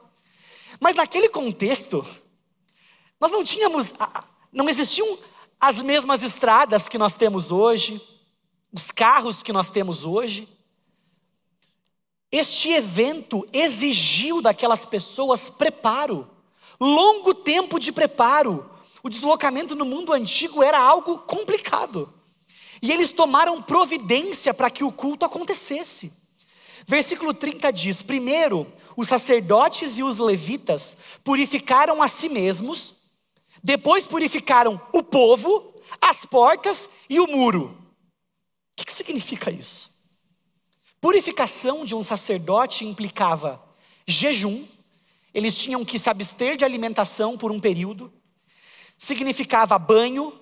Mas 0.80 0.96
naquele 0.96 1.28
contexto, 1.28 2.04
nós 3.20 3.30
não 3.30 3.44
tínhamos, 3.44 3.94
não 4.52 4.68
existiam 4.68 5.18
as 5.60 5.80
mesmas 5.80 6.22
estradas 6.22 6.88
que 6.88 6.98
nós 6.98 7.14
temos 7.14 7.52
hoje, 7.52 8.02
os 8.72 8.90
carros 8.90 9.42
que 9.42 9.52
nós 9.52 9.68
temos 9.68 10.04
hoje. 10.04 10.48
Este 12.30 12.70
evento 12.70 13.46
exigiu 13.52 14.40
daquelas 14.40 14.86
pessoas 14.86 15.50
preparo, 15.50 16.28
longo 16.80 17.34
tempo 17.34 17.78
de 17.78 17.92
preparo. 17.92 18.70
O 19.02 19.10
deslocamento 19.10 19.76
no 19.76 19.84
mundo 19.84 20.12
antigo 20.12 20.62
era 20.62 20.80
algo 20.80 21.18
complicado. 21.18 22.12
E 22.80 22.90
eles 22.90 23.10
tomaram 23.10 23.60
providência 23.60 24.54
para 24.54 24.70
que 24.70 24.82
o 24.82 24.90
culto 24.90 25.26
acontecesse. 25.26 26.22
Versículo 26.86 27.34
30 27.34 27.70
diz: 27.70 28.00
Primeiro, 28.00 28.66
os 28.96 29.08
sacerdotes 29.08 29.98
e 29.98 30.02
os 30.02 30.18
levitas 30.18 30.96
purificaram 31.22 32.02
a 32.02 32.08
si 32.08 32.28
mesmos, 32.28 32.94
depois 33.62 34.06
purificaram 34.06 34.80
o 34.92 35.02
povo, 35.02 35.74
as 36.00 36.24
portas 36.24 36.88
e 37.08 37.20
o 37.20 37.26
muro. 37.26 37.81
O 38.82 38.84
que, 38.84 38.92
significa 38.92 39.48
isso? 39.48 39.92
Purificação 41.00 41.84
de 41.84 41.94
um 41.94 42.02
sacerdote 42.02 42.84
implicava 42.84 43.62
jejum, 44.06 44.66
eles 45.32 45.56
tinham 45.56 45.84
que 45.84 45.98
se 45.98 46.10
abster 46.10 46.56
de 46.56 46.64
alimentação 46.64 47.38
por 47.38 47.52
um 47.52 47.60
período, 47.60 48.12
significava 48.98 49.78
banho, 49.78 50.38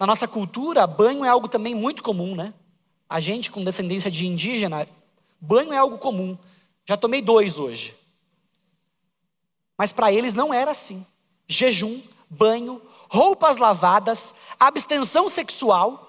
Na 0.00 0.06
nossa 0.06 0.28
cultura, 0.28 0.86
banho 0.86 1.24
é 1.24 1.28
algo 1.28 1.48
também 1.48 1.74
muito 1.74 2.04
comum, 2.04 2.36
né? 2.36 2.54
A 3.08 3.18
gente 3.18 3.50
com 3.50 3.64
descendência 3.64 4.08
de 4.08 4.28
indígena, 4.28 4.86
banho 5.40 5.72
é 5.72 5.76
algo 5.76 5.98
comum. 5.98 6.38
Já 6.86 6.96
tomei 6.96 7.20
dois 7.20 7.58
hoje. 7.58 7.96
Mas 9.76 9.90
para 9.90 10.12
eles 10.12 10.32
não 10.32 10.54
era 10.54 10.70
assim. 10.70 11.04
Jejum, 11.48 12.00
banho, 12.30 12.80
roupas 13.08 13.56
lavadas, 13.56 14.36
abstenção 14.60 15.28
sexual. 15.28 16.07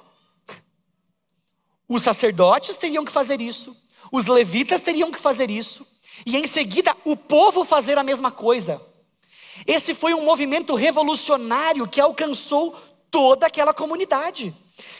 Os 1.89 2.04
sacerdotes 2.04 2.78
teriam 2.78 3.04
que 3.04 3.12
fazer 3.12 3.41
isso, 3.41 3.75
os 4.12 4.28
levitas 4.28 4.80
teriam 4.80 5.12
que 5.12 5.19
fazer 5.19 5.49
isso, 5.49 5.86
e 6.23 6.38
em 6.38 6.45
seguida 6.45 6.95
o 7.04 7.17
povo 7.17 7.65
fazer 7.65 7.97
a 7.97 8.04
mesma 8.04 8.30
coisa. 8.30 8.80
Esse 9.65 9.95
foi 9.95 10.13
um 10.13 10.23
movimento 10.23 10.75
revolucionário 10.75 11.88
que 11.88 11.99
alcançou 11.99 12.75
toda 13.10 13.47
aquela 13.47 13.73
comunidade. 13.73 14.56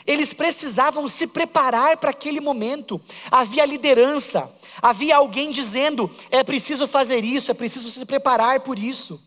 Eles 0.06 0.34
precisavam 0.34 1.08
se 1.08 1.28
preparar 1.28 1.98
para 1.98 2.10
aquele 2.10 2.42
momento. 2.42 3.00
Havia 3.32 3.66
liderança, 3.66 4.52
havia 4.82 5.16
alguém 5.16 5.52
dizendo: 5.52 6.10
é 6.30 6.44
preciso 6.44 6.88
fazer 6.88 7.24
isso, 7.24 7.52
é 7.52 7.54
preciso 7.54 7.90
se 7.92 8.04
preparar 8.04 8.62
por 8.62 8.80
isso. 8.80 9.22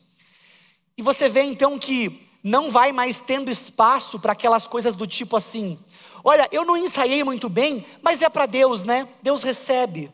E 0.98 1.02
você 1.02 1.28
vê 1.28 1.42
então 1.42 1.78
que 1.78 2.28
não 2.42 2.70
vai 2.70 2.92
mais 2.92 3.20
tendo 3.20 3.50
espaço 3.50 4.18
para 4.18 4.32
aquelas 4.32 4.66
coisas 4.66 4.94
do 4.94 5.06
tipo 5.06 5.36
assim: 5.36 5.78
olha, 6.24 6.48
eu 6.52 6.64
não 6.64 6.76
ensaiei 6.76 7.22
muito 7.24 7.48
bem, 7.48 7.86
mas 8.00 8.22
é 8.22 8.28
para 8.28 8.46
Deus, 8.46 8.82
né? 8.82 9.08
Deus 9.22 9.42
recebe. 9.42 10.12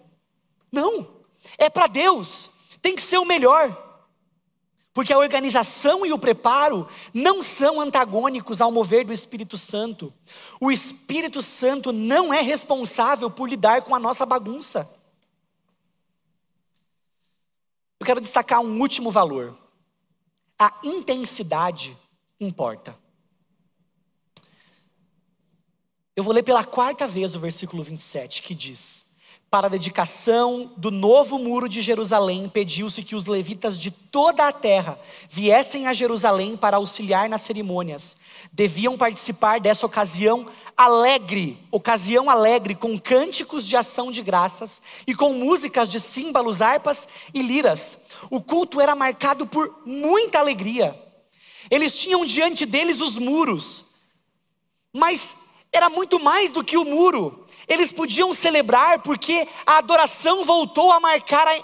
Não, 0.71 1.07
é 1.57 1.71
para 1.71 1.87
Deus, 1.87 2.51
tem 2.81 2.95
que 2.95 3.03
ser 3.03 3.19
o 3.19 3.25
melhor. 3.25 3.87
Porque 4.93 5.13
a 5.13 5.19
organização 5.19 6.05
e 6.05 6.13
o 6.13 6.19
preparo 6.19 6.89
não 7.15 7.41
são 7.41 7.81
antagônicos 7.81 8.61
ao 8.61 8.73
mover 8.73 9.05
do 9.05 9.13
Espírito 9.13 9.57
Santo. 9.57 10.13
O 10.61 10.73
Espírito 10.73 11.41
Santo 11.41 11.93
não 11.93 12.35
é 12.35 12.41
responsável 12.41 13.31
por 13.31 13.49
lidar 13.49 13.83
com 13.83 13.95
a 13.95 13.99
nossa 14.01 14.27
bagunça. 14.27 14.93
Eu 18.01 18.07
quero 18.07 18.21
destacar 18.21 18.61
um 18.61 18.81
último 18.81 19.11
valor. 19.11 19.57
A 20.59 20.75
intensidade 20.83 21.97
importa. 22.41 22.99
Eu 26.19 26.25
vou 26.25 26.35
ler 26.35 26.43
pela 26.43 26.65
quarta 26.65 27.07
vez 27.07 27.37
o 27.37 27.39
versículo 27.39 27.81
27, 27.81 28.43
que 28.43 28.53
diz: 28.53 29.07
para 29.49 29.69
a 29.69 29.71
dedicação 29.71 30.73
do 30.77 30.91
novo 30.91 31.39
muro 31.39 31.69
de 31.69 31.81
Jerusalém, 31.81 32.49
pediu-se 32.49 33.05
que 33.05 33.15
os 33.15 33.27
levitas 33.27 33.79
de 33.79 33.93
toda 33.93 34.49
a 34.49 34.53
terra 34.53 34.99
viessem 35.31 35.87
a 35.87 35.93
Jerusalém 35.93 36.57
para 36.57 36.77
auxiliar 36.77 37.29
nas 37.29 37.43
cerimônias. 37.43 38.17
Deviam 38.53 38.99
participar 38.99 39.61
dessa 39.61 39.87
ocasião 39.87 40.49
alegre, 40.77 41.57
ocasião 41.71 42.29
alegre, 42.29 42.75
com 42.75 42.99
cânticos 42.99 43.65
de 43.65 43.77
ação 43.77 44.11
de 44.11 44.21
graças 44.21 44.83
e 45.07 45.15
com 45.15 45.33
músicas 45.33 45.89
de 45.89 46.01
símbolos, 46.01 46.61
harpas 46.61 47.07
e 47.33 47.41
liras. 47.41 47.97
O 48.29 48.43
culto 48.43 48.81
era 48.81 48.97
marcado 48.97 49.47
por 49.47 49.83
muita 49.87 50.41
alegria. 50.41 51.01
Eles 51.71 51.97
tinham 51.97 52.25
diante 52.25 52.67
deles 52.67 53.01
os 53.01 53.17
muros, 53.17 53.85
mas 54.93 55.47
era 55.73 55.89
muito 55.89 56.19
mais 56.19 56.51
do 56.51 56.65
que 56.65 56.77
o 56.77 56.85
muro. 56.85 57.47
Eles 57.67 57.93
podiam 57.93 58.33
celebrar 58.33 59.01
porque 59.01 59.47
a 59.67 59.79
adoração 59.79 60.45
voltou 60.45 60.91
a 60.91 61.01
marcar 61.01 61.47
a, 61.47 61.61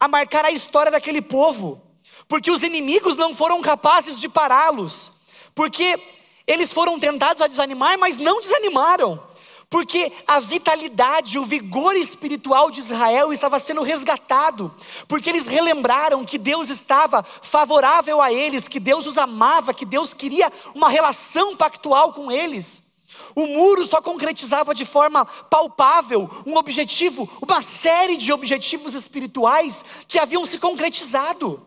a 0.00 0.08
marcar 0.08 0.44
a 0.44 0.50
história 0.50 0.90
daquele 0.90 1.20
povo, 1.20 1.82
porque 2.26 2.50
os 2.50 2.62
inimigos 2.62 3.16
não 3.16 3.34
foram 3.34 3.60
capazes 3.60 4.18
de 4.18 4.28
pará-los, 4.28 5.12
porque 5.54 6.00
eles 6.46 6.72
foram 6.72 6.98
tentados 6.98 7.42
a 7.42 7.46
desanimar, 7.46 7.98
mas 7.98 8.16
não 8.16 8.40
desanimaram, 8.40 9.22
porque 9.68 10.12
a 10.26 10.38
vitalidade, 10.38 11.38
o 11.38 11.44
vigor 11.44 11.96
espiritual 11.96 12.70
de 12.70 12.78
Israel 12.80 13.32
estava 13.32 13.58
sendo 13.58 13.82
resgatado, 13.82 14.74
porque 15.08 15.28
eles 15.28 15.46
relembraram 15.46 16.24
que 16.24 16.38
Deus 16.38 16.68
estava 16.68 17.22
favorável 17.22 18.22
a 18.22 18.32
eles, 18.32 18.68
que 18.68 18.78
Deus 18.78 19.06
os 19.06 19.18
amava, 19.18 19.74
que 19.74 19.84
Deus 19.84 20.14
queria 20.14 20.52
uma 20.74 20.88
relação 20.88 21.56
pactual 21.56 22.12
com 22.12 22.30
eles. 22.30 22.85
O 23.36 23.46
muro 23.46 23.86
só 23.86 24.00
concretizava 24.00 24.74
de 24.74 24.86
forma 24.86 25.26
palpável 25.26 26.30
um 26.46 26.56
objetivo, 26.56 27.28
uma 27.46 27.60
série 27.60 28.16
de 28.16 28.32
objetivos 28.32 28.94
espirituais 28.94 29.84
que 30.08 30.18
haviam 30.18 30.46
se 30.46 30.58
concretizado. 30.58 31.62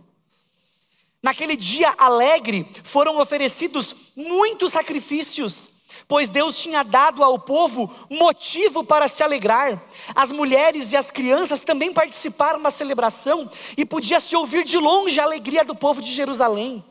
Naquele 1.21 1.55
dia 1.55 1.93
alegre 1.95 2.67
foram 2.83 3.19
oferecidos 3.19 3.95
muitos 4.15 4.71
sacrifícios, 4.71 5.69
pois 6.07 6.27
Deus 6.27 6.57
tinha 6.57 6.81
dado 6.81 7.23
ao 7.23 7.37
povo 7.37 7.93
motivo 8.09 8.83
para 8.83 9.07
se 9.07 9.21
alegrar. 9.21 9.79
As 10.15 10.31
mulheres 10.31 10.91
e 10.91 10.97
as 10.97 11.11
crianças 11.11 11.59
também 11.59 11.93
participaram 11.93 12.59
da 12.63 12.71
celebração 12.71 13.47
e 13.77 13.85
podia 13.85 14.19
se 14.19 14.35
ouvir 14.35 14.63
de 14.63 14.79
longe 14.79 15.19
a 15.19 15.23
alegria 15.23 15.63
do 15.63 15.75
povo 15.75 16.01
de 16.01 16.11
Jerusalém. 16.11 16.83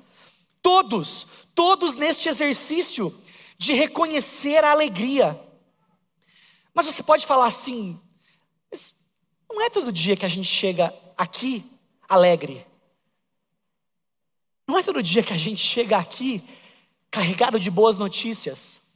Todos, 0.63 1.27
todos 1.53 1.95
neste 1.95 2.29
exercício 2.29 3.13
de 3.59 3.75
reconhecer 3.75 4.65
a 4.65 4.71
alegria. 4.71 5.39
Mas 6.73 6.87
você 6.87 7.03
pode 7.03 7.27
falar 7.27 7.47
assim: 7.47 8.01
não 9.51 9.61
é 9.61 9.69
todo 9.69 9.93
dia 9.93 10.17
que 10.17 10.25
a 10.25 10.29
gente 10.29 10.49
chega 10.49 10.95
aqui 11.17 11.69
alegre. 12.09 12.65
Não 14.67 14.79
é 14.79 14.83
todo 14.83 15.03
dia 15.03 15.23
que 15.23 15.33
a 15.33 15.39
gente 15.39 15.61
chega 15.61 15.97
aqui 15.97 16.45
carregado 17.11 17.59
de 17.59 17.71
boas 17.71 17.97
notícias. 17.97 18.87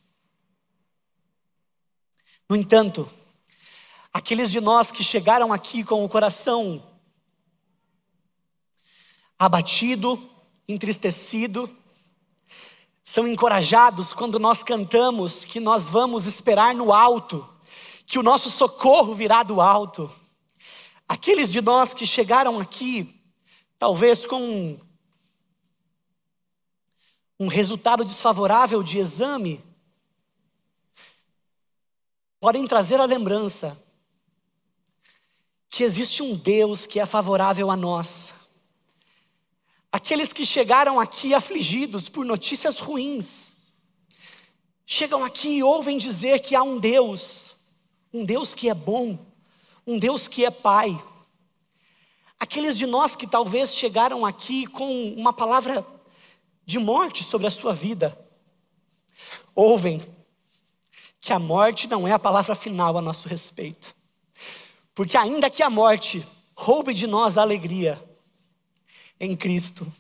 No 2.49 2.55
entanto, 2.55 3.11
aqueles 4.13 4.51
de 4.53 4.61
nós 4.61 4.93
que 4.93 5.03
chegaram 5.03 5.53
aqui 5.53 5.83
com 5.83 6.05
o 6.05 6.09
coração 6.09 6.87
abatido, 9.39 10.31
entristecido, 10.69 11.75
são 13.05 13.27
encorajados 13.27 14.13
quando 14.13 14.39
nós 14.39 14.63
cantamos 14.63 15.45
que 15.45 15.59
nós 15.59 15.89
vamos 15.89 16.27
esperar 16.27 16.75
no 16.75 16.93
alto, 16.93 17.49
que 18.07 18.19
o 18.19 18.23
nosso 18.23 18.51
socorro 18.51 19.15
virá 19.15 19.43
do 19.43 19.61
alto. 19.61 20.11
Aqueles 21.09 21.51
de 21.51 21.61
nós 21.61 21.93
que 21.93 22.07
chegaram 22.07 22.61
aqui, 22.61 23.21
talvez 23.79 24.25
com 24.25 24.79
um 27.39 27.49
resultado 27.49 28.05
desfavorável 28.05 28.83
de 28.83 28.99
exame, 28.99 29.63
podem 32.39 32.67
trazer 32.67 33.01
a 33.01 33.05
lembrança 33.05 33.77
que 35.69 35.83
existe 35.83 36.23
um 36.23 36.37
Deus 36.37 36.87
que 36.87 37.01
é 37.01 37.07
favorável 37.07 37.71
a 37.71 37.77
nós 37.77 38.42
Aqueles 39.93 40.33
que 40.33 40.47
chegaram 40.47 40.99
aqui 40.99 41.35
afligidos 41.35 42.09
por 42.09 42.25
notícias 42.25 42.79
ruins, 42.79 43.57
chegam 44.87 45.23
aqui 45.23 45.59
e 45.59 45.63
ouvem 45.63 45.99
dizer 45.99 46.41
que 46.41 46.57
há 46.57 46.63
um 46.63 46.79
Deus, 46.79 47.55
um 48.11 48.25
Deus 48.25 48.55
que 48.55 48.71
é 48.71 48.75
bom, 48.75 49.19
um 49.87 49.99
Deus 49.99 50.27
que 50.27 50.47
é 50.47 50.51
Pai. 50.51 50.99
Aqueles 52.41 52.79
de 52.79 52.87
nós 52.87 53.15
que 53.15 53.27
talvez 53.27 53.77
chegaram 53.77 54.25
aqui 54.25 54.67
com 54.67 55.13
uma 55.13 55.33
palavra 55.33 55.87
de 56.65 56.79
morte 56.79 57.23
sobre 57.23 57.47
a 57.47 57.51
sua 57.51 57.75
vida, 57.75 58.19
ouvem 59.55 60.01
que 61.21 61.35
a 61.35 61.39
morte 61.39 61.87
não 61.87 62.09
é 62.09 62.13
a 62.13 62.19
palavra 62.19 62.55
final 62.55 62.97
a 62.97 63.03
nosso 63.03 63.29
respeito, 63.29 63.95
porque 64.95 65.19
ainda 65.19 65.51
que 65.51 65.63
a 65.63 65.69
morte 65.69 66.27
roube 66.57 66.95
de 66.95 67.07
nós 67.07 67.37
a 67.37 67.43
alegria, 67.43 68.03
em 69.23 69.37
Cristo 69.37 69.91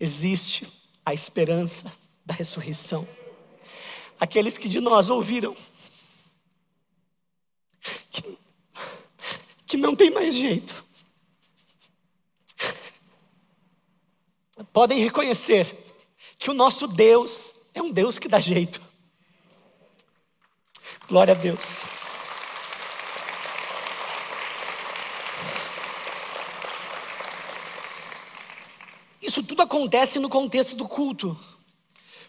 existe 0.00 0.66
a 1.04 1.12
esperança 1.12 1.92
da 2.24 2.32
ressurreição. 2.32 3.06
Aqueles 4.18 4.56
que 4.56 4.66
de 4.66 4.80
nós 4.80 5.10
ouviram 5.10 5.54
que, 8.10 8.38
que 9.66 9.76
não 9.76 9.94
tem 9.94 10.10
mais 10.10 10.34
jeito, 10.34 10.82
podem 14.72 15.00
reconhecer 15.00 15.76
que 16.38 16.50
o 16.50 16.54
nosso 16.54 16.88
Deus 16.88 17.54
é 17.74 17.82
um 17.82 17.92
Deus 17.92 18.18
que 18.18 18.28
dá 18.28 18.40
jeito. 18.40 18.80
Glória 21.06 21.34
a 21.34 21.36
Deus. 21.36 21.84
Isso 29.32 29.42
tudo 29.42 29.62
acontece 29.62 30.18
no 30.18 30.28
contexto 30.28 30.76
do 30.76 30.86
culto, 30.86 31.40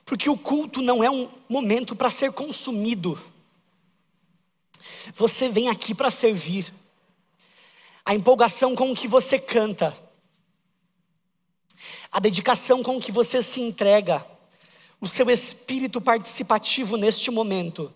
porque 0.05 0.29
o 0.29 0.37
culto 0.37 0.81
não 0.81 1.03
é 1.03 1.11
um 1.11 1.29
momento 1.49 1.97
para 1.97 2.09
ser 2.09 2.31
consumido. 2.31 3.21
Você 5.13 5.49
vem 5.49 5.67
aqui 5.67 5.93
para 5.93 6.09
servir. 6.09 6.73
A 8.05 8.15
empolgação 8.15 8.73
com 8.73 8.95
que 8.95 9.05
você 9.05 9.37
canta, 9.37 9.93
a 12.09 12.21
dedicação 12.21 12.81
com 12.81 13.01
que 13.01 13.11
você 13.11 13.41
se 13.41 13.59
entrega, 13.59 14.25
o 15.01 15.05
seu 15.05 15.29
espírito 15.29 15.99
participativo 15.99 16.95
neste 16.95 17.29
momento 17.29 17.93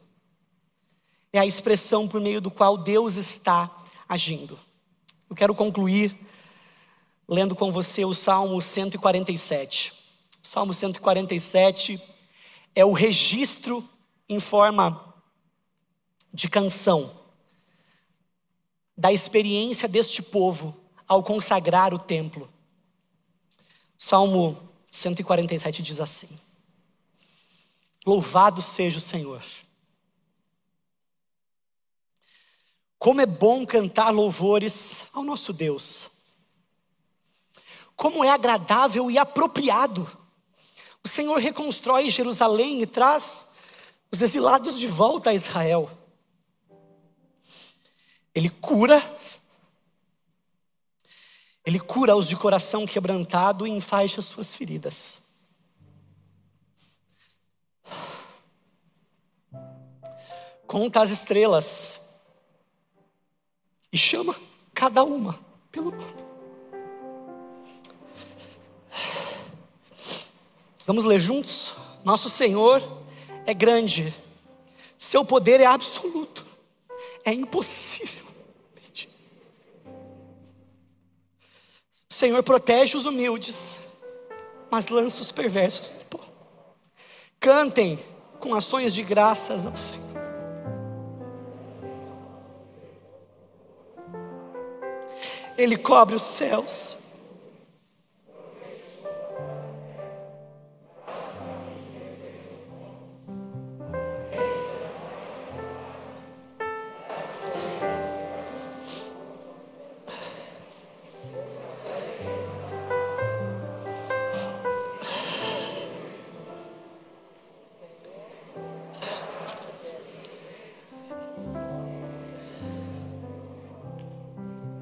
é 1.31 1.39
a 1.39 1.45
expressão 1.45 2.09
por 2.09 2.19
meio 2.19 2.41
do 2.41 2.51
qual 2.51 2.77
Deus 2.77 3.15
está 3.15 3.73
agindo. 4.05 4.59
Eu 5.29 5.35
quero 5.37 5.55
concluir 5.55 6.26
lendo 7.27 7.55
com 7.55 7.71
você 7.71 8.05
o 8.05 8.13
Salmo 8.13 8.61
147. 8.61 9.93
O 10.43 10.47
Salmo 10.47 10.73
147 10.73 12.01
é 12.73 12.85
o 12.85 12.93
registro 12.93 13.87
em 14.29 14.39
forma 14.39 15.13
de 16.33 16.47
canção 16.47 17.19
da 18.95 19.11
experiência 19.11 19.87
deste 19.87 20.21
povo 20.21 20.75
ao 21.07 21.23
consagrar 21.23 21.93
o 21.93 21.99
templo. 21.99 22.49
Salmo 23.97 24.57
147 24.91 25.81
diz 25.81 25.99
assim: 25.99 26.39
Louvado 28.05 28.61
seja 28.61 28.99
o 28.99 29.01
Senhor. 29.01 29.43
Como 32.97 33.21
é 33.21 33.25
bom 33.25 33.65
cantar 33.65 34.09
louvores 34.09 35.03
ao 35.13 35.23
nosso 35.23 35.53
Deus. 35.53 36.09
Como 37.97 38.23
é 38.23 38.29
agradável 38.29 39.09
e 39.09 39.17
apropriado. 39.17 40.07
O 41.03 41.07
Senhor 41.07 41.39
reconstrói 41.39 42.09
Jerusalém 42.09 42.81
e 42.81 42.87
traz 42.87 43.47
os 44.11 44.21
exilados 44.21 44.79
de 44.79 44.87
volta 44.87 45.31
a 45.31 45.33
Israel. 45.33 45.89
Ele 48.35 48.51
cura, 48.51 49.01
ele 51.65 51.79
cura 51.79 52.15
os 52.15 52.27
de 52.27 52.35
coração 52.35 52.85
quebrantado 52.85 53.65
e 53.65 53.71
enfaixa 53.71 54.21
suas 54.21 54.55
feridas. 54.55 55.27
Conta 60.67 61.01
as 61.01 61.09
estrelas 61.09 61.99
e 63.91 63.97
chama 63.97 64.35
cada 64.73 65.03
uma 65.03 65.39
pelo 65.71 65.89
nome. 65.89 66.26
Vamos 70.87 71.03
ler 71.03 71.19
juntos? 71.19 71.73
Nosso 72.01 72.29
Senhor 72.29 72.81
é 73.45 73.53
grande, 73.53 74.15
seu 74.97 75.25
poder 75.25 75.59
é 75.59 75.65
absoluto, 75.65 76.45
é 77.25 77.33
impossível. 77.33 78.25
O 82.09 82.13
Senhor 82.13 82.41
protege 82.41 82.95
os 82.95 83.05
humildes, 83.05 83.77
mas 84.71 84.87
lança 84.87 85.21
os 85.21 85.29
perversos 85.29 85.91
no. 86.09 86.21
Cantem 87.37 87.99
com 88.39 88.55
ações 88.55 88.93
de 88.93 89.03
graças 89.03 89.65
ao 89.65 89.75
Senhor. 89.75 90.07
Ele 95.57 95.75
cobre 95.75 96.15
os 96.15 96.23
céus. 96.23 96.95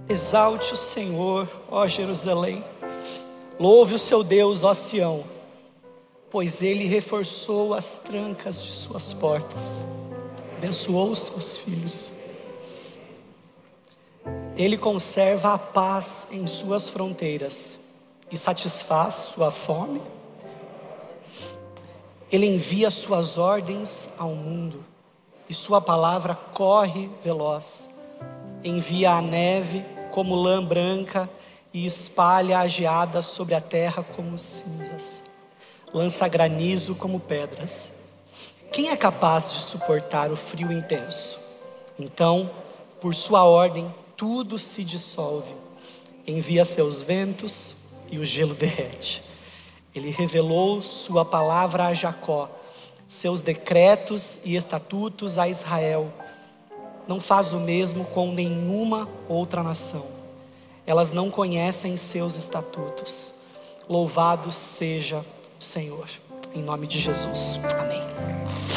Exalte 0.07 0.73
o 0.73 0.77
Senhor, 0.77 1.49
ó 1.67 1.87
Jerusalém. 1.87 2.63
Louve 3.59 3.95
o 3.95 3.97
seu 3.97 4.23
Deus, 4.23 4.63
ó 4.63 4.71
Sião, 4.71 5.23
pois 6.29 6.61
ele 6.61 6.85
reforçou 6.85 7.73
as 7.73 7.95
trancas 7.95 8.61
de 8.61 8.71
suas 8.71 9.13
portas, 9.13 9.83
abençoou 10.57 11.09
os 11.09 11.21
seus 11.21 11.57
filhos. 11.57 12.13
Ele 14.55 14.77
conserva 14.77 15.55
a 15.55 15.57
paz 15.57 16.27
em 16.31 16.45
suas 16.45 16.87
fronteiras 16.87 17.79
e 18.31 18.37
satisfaz 18.37 19.15
sua 19.15 19.49
fome. 19.49 20.01
Ele 22.31 22.45
envia 22.45 22.91
suas 22.91 23.39
ordens 23.39 24.13
ao 24.19 24.29
mundo 24.29 24.85
e 25.49 25.53
sua 25.53 25.81
palavra 25.81 26.35
corre 26.53 27.09
veloz. 27.23 27.89
Envia 28.63 29.11
a 29.11 29.21
neve 29.21 29.94
como 30.15 30.33
lã 30.33 30.63
branca 30.63 31.29
e 31.73 31.85
espalha 31.85 32.59
a 32.59 32.67
geada 32.69 33.21
sobre 33.21 33.53
a 33.53 33.59
terra 33.59 34.01
como 34.01 34.37
cinzas. 34.37 35.25
Lança 35.93 36.25
granizo 36.29 36.95
como 36.95 37.19
pedras. 37.19 37.91
Quem 38.71 38.91
é 38.91 38.95
capaz 38.95 39.51
de 39.51 39.59
suportar 39.59 40.31
o 40.31 40.37
frio 40.37 40.71
intenso? 40.71 41.37
Então, 41.99 42.49
por 43.01 43.13
sua 43.13 43.43
ordem, 43.43 43.93
tudo 44.15 44.57
se 44.57 44.85
dissolve. 44.85 45.53
Envia 46.25 46.63
seus 46.63 47.03
ventos 47.03 47.75
e 48.09 48.17
o 48.17 48.23
gelo 48.23 48.55
derrete. 48.55 49.21
Ele 49.93 50.11
revelou 50.11 50.81
sua 50.81 51.25
palavra 51.25 51.87
a 51.87 51.93
Jacó, 51.93 52.49
seus 53.05 53.41
decretos 53.41 54.39
e 54.45 54.55
estatutos 54.55 55.37
a 55.37 55.49
Israel 55.49 56.09
não 57.07 57.19
faz 57.19 57.53
o 57.53 57.59
mesmo 57.59 58.05
com 58.05 58.31
nenhuma 58.31 59.07
outra 59.27 59.61
nação. 59.61 60.05
Elas 60.85 61.11
não 61.11 61.29
conhecem 61.29 61.97
seus 61.97 62.35
estatutos. 62.35 63.33
Louvado 63.89 64.51
seja 64.51 65.25
o 65.59 65.63
Senhor. 65.63 66.07
Em 66.53 66.61
nome 66.61 66.87
de 66.87 66.99
Jesus. 66.99 67.59
Amém. 67.79 68.14